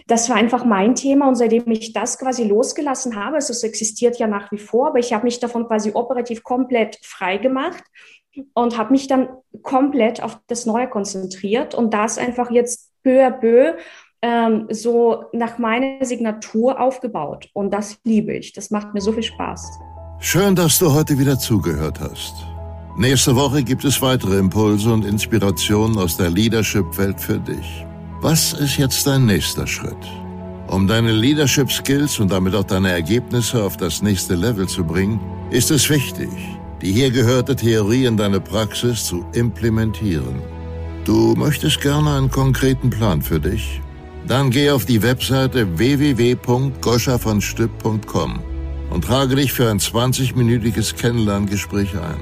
das 0.06 0.30
war 0.30 0.36
einfach 0.36 0.64
mein 0.64 0.94
Thema 0.94 1.28
und 1.28 1.34
seitdem 1.34 1.70
ich 1.70 1.92
das 1.92 2.18
quasi 2.18 2.44
losgelassen 2.44 3.16
habe, 3.16 3.36
also 3.36 3.52
es 3.52 3.62
existiert 3.62 4.18
ja 4.18 4.26
nach 4.26 4.50
wie 4.50 4.58
vor, 4.58 4.88
aber 4.88 4.98
ich 4.98 5.12
habe 5.12 5.24
mich 5.24 5.38
davon 5.38 5.66
quasi 5.66 5.90
operativ 5.92 6.42
komplett 6.42 6.98
frei 7.02 7.36
gemacht 7.36 7.84
und 8.54 8.78
habe 8.78 8.92
mich 8.92 9.06
dann 9.08 9.28
komplett 9.62 10.22
auf 10.22 10.40
das 10.46 10.66
Neue 10.66 10.88
konzentriert 10.88 11.74
und 11.74 11.94
das 11.94 12.18
einfach 12.18 12.50
jetzt 12.50 12.92
peu 13.02 13.26
à 13.26 13.30
peu 13.30 13.74
ähm, 14.22 14.66
so 14.70 15.24
nach 15.32 15.58
meiner 15.58 16.04
Signatur 16.04 16.80
aufgebaut. 16.80 17.48
Und 17.52 17.72
das 17.72 17.98
liebe 18.04 18.34
ich. 18.34 18.52
Das 18.52 18.70
macht 18.70 18.94
mir 18.94 19.00
so 19.00 19.12
viel 19.12 19.22
Spaß. 19.22 19.70
Schön, 20.20 20.56
dass 20.56 20.78
du 20.78 20.92
heute 20.92 21.18
wieder 21.18 21.38
zugehört 21.38 22.00
hast. 22.00 22.34
Nächste 22.96 23.36
Woche 23.36 23.62
gibt 23.62 23.84
es 23.84 24.02
weitere 24.02 24.38
Impulse 24.38 24.92
und 24.92 25.04
Inspirationen 25.04 25.96
aus 25.98 26.16
der 26.16 26.30
Leadership-Welt 26.30 27.20
für 27.20 27.38
dich. 27.38 27.86
Was 28.20 28.52
ist 28.54 28.76
jetzt 28.76 29.06
dein 29.06 29.26
nächster 29.26 29.68
Schritt? 29.68 29.96
Um 30.66 30.88
deine 30.88 31.12
Leadership 31.12 31.70
Skills 31.70 32.18
und 32.18 32.32
damit 32.32 32.56
auch 32.56 32.64
deine 32.64 32.90
Ergebnisse 32.90 33.62
auf 33.62 33.76
das 33.76 34.02
nächste 34.02 34.34
Level 34.34 34.66
zu 34.66 34.82
bringen, 34.84 35.20
ist 35.50 35.70
es 35.70 35.88
wichtig, 35.88 36.28
die 36.82 36.92
hier 36.92 37.10
gehörte 37.10 37.56
Theorie 37.56 38.04
in 38.04 38.16
deine 38.16 38.38
Praxis 38.40 39.04
zu 39.04 39.26
implementieren. 39.32 40.40
Du 41.04 41.34
möchtest 41.36 41.80
gerne 41.80 42.14
einen 42.14 42.30
konkreten 42.30 42.90
Plan 42.90 43.20
für 43.22 43.40
dich? 43.40 43.80
Dann 44.26 44.50
geh 44.50 44.70
auf 44.70 44.84
die 44.84 45.02
Webseite 45.02 45.78
www.goschavonstipp.com 45.78 48.40
und 48.90 49.04
trage 49.04 49.36
dich 49.36 49.52
für 49.52 49.70
ein 49.70 49.78
20-minütiges 49.78 50.94
Kennenlerngespräch 50.94 51.94
ein. 51.94 52.18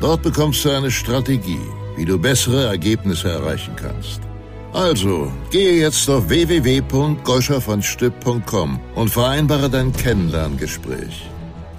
Dort 0.00 0.22
bekommst 0.22 0.64
du 0.64 0.70
eine 0.70 0.90
Strategie, 0.90 1.60
wie 1.96 2.04
du 2.04 2.18
bessere 2.18 2.64
Ergebnisse 2.64 3.30
erreichen 3.30 3.76
kannst. 3.76 4.20
Also, 4.72 5.30
gehe 5.52 5.78
jetzt 5.78 6.10
auf 6.10 6.28
www.goschavonstipp.com 6.28 8.80
und 8.96 9.08
vereinbare 9.08 9.70
dein 9.70 9.92
Kennenlerngespräch. 9.92 11.30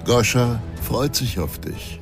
Goscha 0.06 0.62
freut 0.80 1.14
sich 1.14 1.38
auf 1.38 1.58
dich. 1.58 2.00